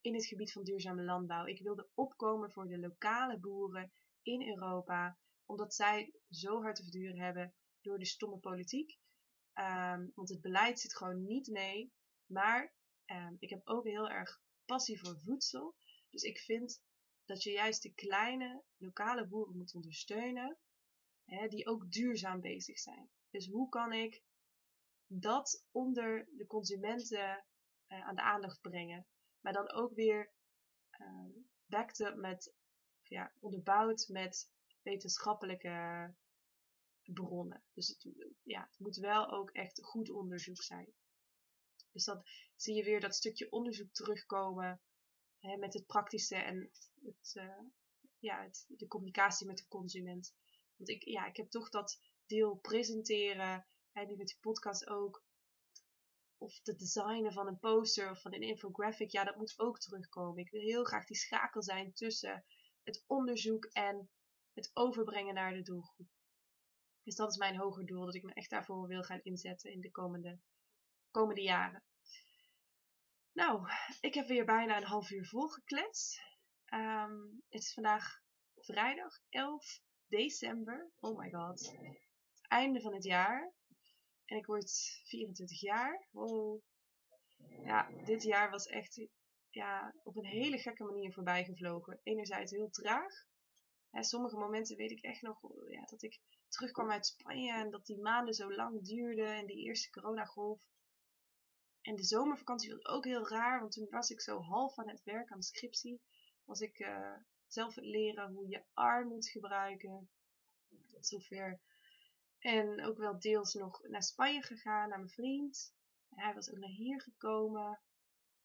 in 0.00 0.14
het 0.14 0.26
gebied 0.26 0.52
van 0.52 0.64
duurzame 0.64 1.02
landbouw. 1.02 1.46
Ik 1.46 1.62
wilde 1.62 1.88
opkomen 1.94 2.52
voor 2.52 2.66
de 2.66 2.78
lokale 2.78 3.38
boeren 3.38 3.92
in 4.22 4.48
Europa, 4.48 5.18
omdat 5.44 5.74
zij 5.74 6.14
zo 6.28 6.62
hard 6.62 6.76
te 6.76 6.82
verduren 6.82 7.18
hebben 7.18 7.54
door 7.80 7.98
de 7.98 8.06
stomme 8.06 8.38
politiek. 8.38 8.98
Um, 9.54 10.12
want 10.14 10.28
het 10.28 10.40
beleid 10.40 10.80
zit 10.80 10.96
gewoon 10.96 11.26
niet 11.26 11.48
mee. 11.48 11.92
Maar 12.26 12.74
um, 13.06 13.36
ik 13.38 13.50
heb 13.50 13.60
ook 13.64 13.84
heel 13.84 14.08
erg 14.08 14.42
passie 14.64 15.00
voor 15.00 15.18
voedsel. 15.18 15.74
Dus 16.10 16.22
ik 16.22 16.38
vind 16.38 16.82
dat 17.24 17.42
je 17.42 17.50
juist 17.50 17.82
de 17.82 17.94
kleine 17.94 18.62
lokale 18.76 19.26
boeren 19.26 19.56
moet 19.56 19.74
ondersteunen, 19.74 20.58
hè, 21.24 21.48
die 21.48 21.66
ook 21.66 21.92
duurzaam 21.92 22.40
bezig 22.40 22.78
zijn. 22.78 23.10
Dus 23.30 23.46
hoe 23.46 23.68
kan 23.68 23.92
ik 23.92 24.22
dat 25.12 25.64
onder 25.70 26.28
de 26.36 26.46
consumenten 26.46 27.44
uh, 27.88 28.06
aan 28.06 28.14
de 28.14 28.22
aandacht 28.22 28.60
brengen? 28.60 29.06
Maar 29.40 29.52
dan 29.52 29.72
ook 29.72 29.94
weer 29.94 30.32
uh, 31.00 31.26
backed 31.66 32.00
up 32.00 32.16
met, 32.16 32.54
ja, 33.02 33.32
onderbouwd 33.38 34.08
met 34.08 34.50
wetenschappelijke 34.82 36.14
bronnen. 37.02 37.64
Dus 37.72 37.88
het, 37.88 38.08
ja, 38.42 38.62
het 38.62 38.78
moet 38.78 38.96
wel 38.96 39.30
ook 39.30 39.50
echt 39.50 39.84
goed 39.84 40.10
onderzoek 40.10 40.62
zijn. 40.62 40.92
Dus 41.92 42.04
dan 42.04 42.22
zie 42.56 42.74
je 42.74 42.84
weer 42.84 43.00
dat 43.00 43.14
stukje 43.14 43.50
onderzoek 43.50 43.92
terugkomen 43.92 44.80
hè, 45.38 45.56
met 45.56 45.74
het 45.74 45.86
praktische 45.86 46.36
en 46.36 46.70
het, 47.02 47.34
uh, 47.34 47.60
ja, 48.18 48.42
het, 48.42 48.64
de 48.68 48.86
communicatie 48.86 49.46
met 49.46 49.56
de 49.56 49.68
consument. 49.68 50.34
Want 50.76 50.90
ik, 50.90 51.04
ja, 51.04 51.26
ik 51.26 51.36
heb 51.36 51.50
toch 51.50 51.70
dat 51.70 52.00
deel 52.26 52.56
presenteren, 52.56 53.66
en 53.92 54.06
nu 54.06 54.16
met 54.16 54.26
die 54.26 54.38
podcast 54.40 54.88
ook, 54.88 55.24
of 56.38 56.60
het 56.62 56.78
designen 56.78 57.32
van 57.32 57.46
een 57.46 57.58
poster 57.58 58.10
of 58.10 58.20
van 58.20 58.34
een 58.34 58.42
infographic, 58.42 59.10
ja, 59.10 59.24
dat 59.24 59.36
moet 59.36 59.58
ook 59.58 59.78
terugkomen. 59.78 60.42
Ik 60.42 60.50
wil 60.50 60.60
heel 60.60 60.84
graag 60.84 61.04
die 61.04 61.16
schakel 61.16 61.62
zijn 61.62 61.92
tussen 61.92 62.44
het 62.82 63.04
onderzoek 63.06 63.64
en 63.64 64.10
het 64.52 64.70
overbrengen 64.74 65.34
naar 65.34 65.52
de 65.52 65.62
doelgroep. 65.62 66.08
Dus 67.02 67.14
dat 67.14 67.30
is 67.30 67.36
mijn 67.36 67.56
hoger 67.56 67.86
doel, 67.86 68.04
dat 68.04 68.14
ik 68.14 68.22
me 68.22 68.32
echt 68.34 68.50
daarvoor 68.50 68.86
wil 68.86 69.02
gaan 69.02 69.20
inzetten 69.22 69.72
in 69.72 69.80
de 69.80 69.90
komende, 69.90 70.40
komende 71.10 71.42
jaren. 71.42 71.84
Nou, 73.32 73.68
ik 74.00 74.14
heb 74.14 74.26
weer 74.26 74.44
bijna 74.44 74.76
een 74.76 74.84
half 74.84 75.10
uur 75.10 75.26
volgekletst. 75.26 76.20
Um, 76.74 77.42
het 77.48 77.62
is 77.62 77.72
vandaag 77.72 78.20
vrijdag 78.54 79.18
11 79.28 79.80
december. 80.06 80.90
Oh 81.00 81.18
my 81.18 81.30
god. 81.30 81.70
Het 81.70 82.48
einde 82.48 82.80
van 82.80 82.94
het 82.94 83.04
jaar. 83.04 83.52
En 84.30 84.36
ik 84.36 84.46
word 84.46 85.00
24 85.04 85.60
jaar. 85.60 86.06
Ja, 87.64 87.90
dit 88.04 88.22
jaar 88.22 88.50
was 88.50 88.66
echt 88.66 89.06
ja, 89.48 89.94
op 90.02 90.16
een 90.16 90.24
hele 90.24 90.58
gekke 90.58 90.84
manier 90.84 91.12
voorbij 91.12 91.44
gevlogen. 91.44 92.00
Enerzijds 92.02 92.52
heel 92.52 92.70
traag. 92.70 93.12
Ja, 93.90 94.02
sommige 94.02 94.36
momenten 94.36 94.76
weet 94.76 94.90
ik 94.90 95.02
echt 95.02 95.22
nog 95.22 95.40
ja, 95.68 95.84
dat 95.84 96.02
ik 96.02 96.20
terugkwam 96.48 96.90
uit 96.90 97.06
Spanje 97.06 97.52
en 97.52 97.70
dat 97.70 97.86
die 97.86 98.00
maanden 98.00 98.34
zo 98.34 98.52
lang 98.52 98.82
duurden 98.82 99.34
en 99.34 99.46
die 99.46 99.64
eerste 99.64 99.90
coronagolf. 99.90 100.62
En 101.80 101.96
de 101.96 102.04
zomervakantie 102.04 102.70
was 102.70 102.84
ook 102.84 103.04
heel 103.04 103.28
raar, 103.28 103.60
want 103.60 103.72
toen 103.72 103.86
was 103.90 104.10
ik 104.10 104.20
zo 104.20 104.40
half 104.40 104.78
aan 104.78 104.88
het 104.88 105.02
werk 105.02 105.30
aan 105.30 105.38
de 105.38 105.44
scriptie. 105.44 106.00
Was 106.44 106.60
ik 106.60 106.78
uh, 106.78 107.16
zelf 107.46 107.76
leren 107.76 108.32
hoe 108.32 108.48
je 108.48 108.64
arm 108.72 109.08
moet 109.08 109.28
gebruiken. 109.28 110.10
Zover. 111.00 111.60
En 112.40 112.84
ook 112.84 112.98
wel 112.98 113.20
deels 113.20 113.54
nog 113.54 113.82
naar 113.88 114.02
Spanje 114.02 114.42
gegaan, 114.42 114.88
naar 114.88 114.98
mijn 114.98 115.10
vriend. 115.10 115.74
En 116.08 116.24
hij 116.24 116.34
was 116.34 116.50
ook 116.50 116.58
naar 116.58 116.70
hier 116.70 117.00
gekomen. 117.00 117.80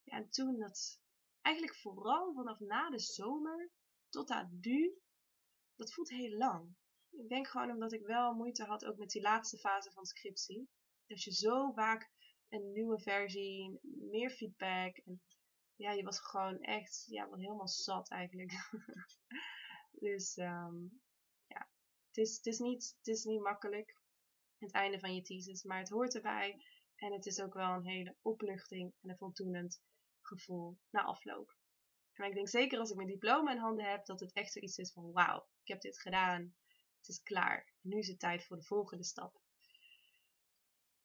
Ja, 0.02 0.16
en 0.16 0.30
toen 0.30 0.58
dat, 0.58 1.00
eigenlijk 1.40 1.76
vooral 1.76 2.32
vanaf 2.34 2.58
na 2.58 2.90
de 2.90 2.98
zomer 2.98 3.70
tot 4.08 4.30
aan 4.30 4.58
nu, 4.60 4.98
dat 5.76 5.92
voelt 5.92 6.08
heel 6.08 6.36
lang. 6.36 6.76
Ik 7.10 7.28
denk 7.28 7.48
gewoon 7.48 7.70
omdat 7.70 7.92
ik 7.92 8.06
wel 8.06 8.34
moeite 8.34 8.64
had 8.64 8.84
ook 8.84 8.96
met 8.96 9.10
die 9.10 9.22
laatste 9.22 9.58
fase 9.58 9.90
van 9.90 10.04
scriptie. 10.04 10.68
Dat 11.06 11.22
je 11.22 11.32
zo 11.32 11.72
vaak 11.72 12.10
een 12.48 12.72
nieuwe 12.72 13.00
versie, 13.00 13.78
meer 13.82 14.30
feedback. 14.30 14.96
En 14.96 15.22
ja, 15.74 15.92
je 15.92 16.02
was 16.02 16.20
gewoon 16.20 16.60
echt, 16.60 17.04
ja, 17.08 17.28
helemaal 17.30 17.68
zat 17.68 18.10
eigenlijk. 18.10 18.52
dus 20.06 20.36
um, 20.36 21.00
het 22.16 22.26
is, 22.26 22.36
het, 22.36 22.46
is 22.46 22.58
niet, 22.58 22.94
het 22.98 23.06
is 23.06 23.24
niet 23.24 23.40
makkelijk, 23.40 23.96
het 24.58 24.72
einde 24.72 24.98
van 24.98 25.14
je 25.14 25.22
thesis, 25.22 25.62
maar 25.62 25.78
het 25.78 25.88
hoort 25.88 26.14
erbij. 26.14 26.64
En 26.96 27.12
het 27.12 27.26
is 27.26 27.40
ook 27.40 27.54
wel 27.54 27.70
een 27.70 27.86
hele 27.86 28.16
opluchting 28.22 28.94
en 29.00 29.10
een 29.10 29.16
voldoenend 29.16 29.82
gevoel 30.22 30.78
na 30.90 31.02
afloop. 31.02 31.56
Maar 32.14 32.28
ik 32.28 32.34
denk 32.34 32.48
zeker 32.48 32.78
als 32.78 32.90
ik 32.90 32.96
mijn 32.96 33.08
diploma 33.08 33.52
in 33.52 33.58
handen 33.58 33.90
heb, 33.90 34.04
dat 34.04 34.20
het 34.20 34.32
echt 34.32 34.52
zoiets 34.52 34.76
is 34.76 34.92
van 34.92 35.12
wauw, 35.12 35.46
ik 35.62 35.68
heb 35.68 35.80
dit 35.80 36.00
gedaan. 36.00 36.54
Het 36.98 37.08
is 37.08 37.22
klaar. 37.22 37.72
Nu 37.80 37.98
is 37.98 38.08
het 38.08 38.18
tijd 38.18 38.44
voor 38.44 38.56
de 38.56 38.62
volgende 38.62 39.04
stap. 39.04 39.40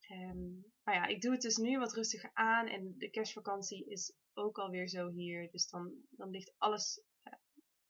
Um, 0.09 0.73
maar 0.83 0.95
ja, 0.95 1.05
ik 1.05 1.21
doe 1.21 1.31
het 1.31 1.41
dus 1.41 1.57
nu 1.57 1.79
wat 1.79 1.93
rustiger 1.93 2.31
aan 2.33 2.67
en 2.67 2.97
de 2.97 3.09
kerstvakantie 3.09 3.85
is 3.85 4.13
ook 4.33 4.57
alweer 4.57 4.87
zo 4.87 5.09
hier. 5.09 5.51
Dus 5.51 5.69
dan, 5.69 5.93
dan 6.09 6.29
ligt 6.29 6.53
alles 6.57 7.01
uh, 7.23 7.33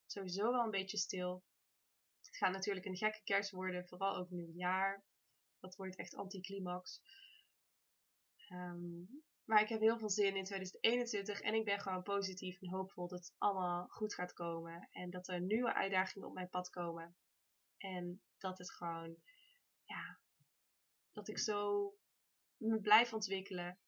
sowieso 0.05 0.51
wel 0.51 0.63
een 0.63 0.71
beetje 0.71 0.97
stil. 0.97 1.43
Het 2.31 2.39
gaat 2.39 2.53
natuurlijk 2.53 2.85
een 2.85 2.97
gekke 2.97 3.23
kerst 3.23 3.51
worden, 3.51 3.87
vooral 3.87 4.15
ook 4.15 4.29
nieuwjaar. 4.29 5.03
Dat 5.59 5.75
wordt 5.75 5.95
echt 5.95 6.15
anticlimax. 6.15 7.01
Um, 8.49 9.23
maar 9.43 9.61
ik 9.61 9.69
heb 9.69 9.79
heel 9.79 9.97
veel 9.97 10.09
zin 10.09 10.35
in 10.35 10.43
2021 10.43 11.41
en 11.41 11.53
ik 11.53 11.65
ben 11.65 11.79
gewoon 11.79 12.03
positief 12.03 12.61
en 12.61 12.69
hoopvol 12.69 13.07
dat 13.07 13.19
het 13.19 13.35
allemaal 13.37 13.87
goed 13.87 14.13
gaat 14.13 14.33
komen. 14.33 14.87
En 14.91 15.09
dat 15.09 15.27
er 15.27 15.41
nieuwe 15.41 15.73
uitdagingen 15.73 16.27
op 16.27 16.33
mijn 16.33 16.49
pad 16.49 16.69
komen. 16.69 17.15
En 17.77 18.21
dat 18.37 18.57
het 18.57 18.71
gewoon, 18.71 19.15
ja, 19.83 20.19
dat 21.11 21.27
ik 21.27 21.37
zo 21.37 21.93
me 22.57 22.81
blijf 22.81 23.13
ontwikkelen. 23.13 23.79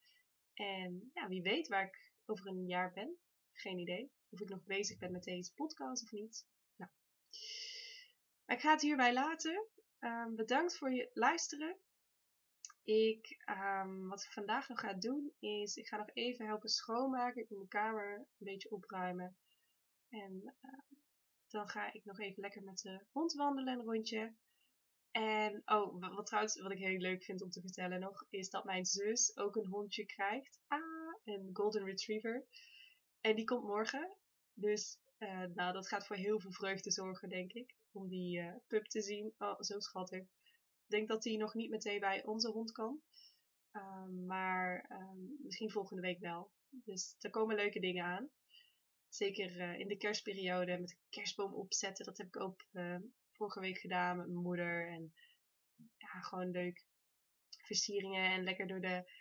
En 0.53 1.11
ja, 1.13 1.27
wie 1.27 1.41
weet 1.41 1.67
waar 1.67 1.85
ik 1.85 2.11
over 2.25 2.47
een 2.47 2.67
jaar 2.67 2.93
ben. 2.93 3.17
Geen 3.51 3.79
idee. 3.79 4.11
Of 4.29 4.41
ik 4.41 4.49
nog 4.49 4.63
bezig 4.63 4.97
ben 4.97 5.11
met 5.11 5.23
deze 5.23 5.53
podcast 5.53 6.03
of 6.03 6.11
niet. 6.11 6.47
Nou. 6.75 6.91
Ik 8.53 8.59
ga 8.59 8.71
het 8.71 8.81
hierbij 8.81 9.13
laten. 9.13 9.67
Um, 9.99 10.35
bedankt 10.35 10.77
voor 10.77 10.91
je 10.93 11.09
luisteren. 11.13 11.77
Ik, 12.83 13.43
um, 13.49 14.07
wat 14.09 14.23
ik 14.23 14.31
vandaag 14.31 14.69
nog 14.69 14.79
ga 14.79 14.93
doen 14.93 15.33
is, 15.39 15.75
ik 15.75 15.87
ga 15.87 15.97
nog 15.97 16.09
even 16.13 16.45
helpen 16.45 16.69
schoonmaken. 16.69 17.41
Ik 17.41 17.49
moet 17.49 17.57
mijn 17.57 17.69
kamer 17.69 18.15
een 18.15 18.25
beetje 18.37 18.71
opruimen. 18.71 19.37
En 20.09 20.41
uh, 20.61 20.79
dan 21.47 21.69
ga 21.69 21.93
ik 21.93 22.05
nog 22.05 22.19
even 22.19 22.41
lekker 22.41 22.63
met 22.63 22.79
de 22.79 23.05
hond 23.11 23.33
wandelen 23.33 23.79
een 23.79 23.85
rondje. 23.85 24.33
En, 25.11 25.61
oh, 25.65 26.15
wat 26.15 26.25
trouwens, 26.25 26.61
wat 26.61 26.71
ik 26.71 26.77
heel 26.77 26.97
leuk 26.97 27.23
vind 27.23 27.41
om 27.41 27.49
te 27.49 27.61
vertellen 27.61 27.99
nog, 27.99 28.25
is 28.29 28.49
dat 28.49 28.63
mijn 28.63 28.85
zus 28.85 29.37
ook 29.37 29.55
een 29.55 29.67
hondje 29.67 30.05
krijgt. 30.05 30.59
Ah, 30.67 31.15
een 31.23 31.49
Golden 31.53 31.85
Retriever. 31.85 32.45
En 33.21 33.35
die 33.35 33.45
komt 33.45 33.63
morgen. 33.63 34.15
Dus, 34.53 34.99
uh, 35.17 35.43
nou, 35.53 35.73
dat 35.73 35.87
gaat 35.87 36.07
voor 36.07 36.15
heel 36.15 36.39
veel 36.39 36.51
vreugde 36.51 36.91
zorgen, 36.91 37.29
denk 37.29 37.51
ik. 37.51 37.75
Om 37.95 38.07
die 38.07 38.39
uh, 38.39 38.55
pup 38.67 38.85
te 38.85 39.01
zien. 39.01 39.33
Oh, 39.37 39.59
zo 39.59 39.79
schattig. 39.79 40.21
Ik 40.21 40.89
denk 40.89 41.07
dat 41.07 41.21
die 41.21 41.37
nog 41.37 41.53
niet 41.53 41.69
meteen 41.69 41.99
bij 41.99 42.25
onze 42.25 42.51
hond 42.51 42.71
kan. 42.71 43.01
Um, 43.71 44.25
maar 44.25 44.85
um, 44.89 45.37
misschien 45.43 45.71
volgende 45.71 46.01
week 46.01 46.19
wel. 46.19 46.51
Dus 46.69 47.15
er 47.19 47.29
komen 47.29 47.55
leuke 47.55 47.79
dingen 47.79 48.05
aan. 48.05 48.29
Zeker 49.09 49.57
uh, 49.57 49.79
in 49.79 49.87
de 49.87 49.97
kerstperiode 49.97 50.77
met 50.77 50.97
kerstboom 51.09 51.53
opzetten. 51.53 52.05
Dat 52.05 52.17
heb 52.17 52.27
ik 52.27 52.39
ook 52.39 52.65
vorige 53.31 53.59
week 53.59 53.77
gedaan 53.77 54.17
met 54.17 54.27
mijn 54.27 54.41
moeder. 54.41 54.91
En 54.91 55.13
ja, 55.97 56.21
gewoon 56.21 56.51
leuk 56.51 56.85
versieringen 57.65 58.31
en 58.31 58.43
lekker 58.43 58.67
door 58.67 58.81
de, 58.81 59.11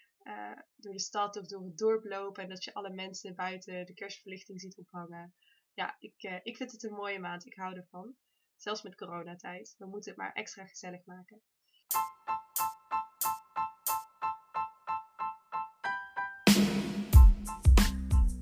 door 0.76 0.92
de 0.92 1.00
stad 1.00 1.36
of 1.36 1.46
door 1.46 1.64
het 1.64 1.78
dorp 1.78 2.04
lopen. 2.04 2.42
En 2.42 2.48
dat 2.48 2.64
je 2.64 2.74
alle 2.74 2.90
mensen 2.90 3.34
buiten 3.34 3.86
de 3.86 3.94
kerstverlichting 3.94 4.60
ziet 4.60 4.78
ophangen. 4.78 5.34
Ja, 5.74 5.96
ik, 5.98 6.40
ik 6.42 6.56
vind 6.56 6.72
het 6.72 6.82
een 6.82 6.92
mooie 6.92 7.18
maand. 7.18 7.46
Ik 7.46 7.54
hou 7.54 7.76
ervan. 7.76 8.16
Zelfs 8.62 8.82
met 8.82 8.96
coronatijd. 8.96 9.74
We 9.78 9.86
moeten 9.86 10.10
het 10.10 10.20
maar 10.20 10.32
extra 10.32 10.66
gezellig 10.66 11.04
maken. 11.04 11.40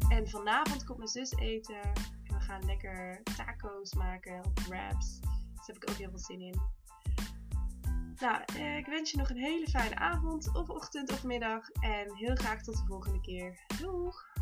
En 0.08 0.28
vanavond 0.28 0.84
komt 0.84 0.98
mijn 0.98 1.10
zus 1.10 1.32
eten. 1.32 1.82
En 1.82 2.34
we 2.34 2.40
gaan 2.40 2.64
lekker 2.64 3.22
taco's 3.22 3.94
maken 3.94 4.44
of 4.44 4.66
wraps. 4.66 5.20
Daar 5.20 5.66
heb 5.66 5.76
ik 5.76 5.90
ook 5.90 5.96
heel 5.96 6.10
veel 6.10 6.18
zin 6.18 6.40
in. 6.40 6.60
Nou, 8.16 8.42
eh, 8.56 8.76
ik 8.76 8.86
wens 8.86 9.10
je 9.10 9.16
nog 9.16 9.30
een 9.30 9.36
hele 9.36 9.68
fijne 9.68 9.96
avond, 9.96 10.54
of 10.54 10.68
ochtend 10.68 11.12
of 11.12 11.24
middag. 11.24 11.70
En 11.70 12.14
heel 12.14 12.34
graag 12.34 12.62
tot 12.62 12.76
de 12.76 12.86
volgende 12.86 13.20
keer. 13.20 13.64
Doeg! 13.78 14.39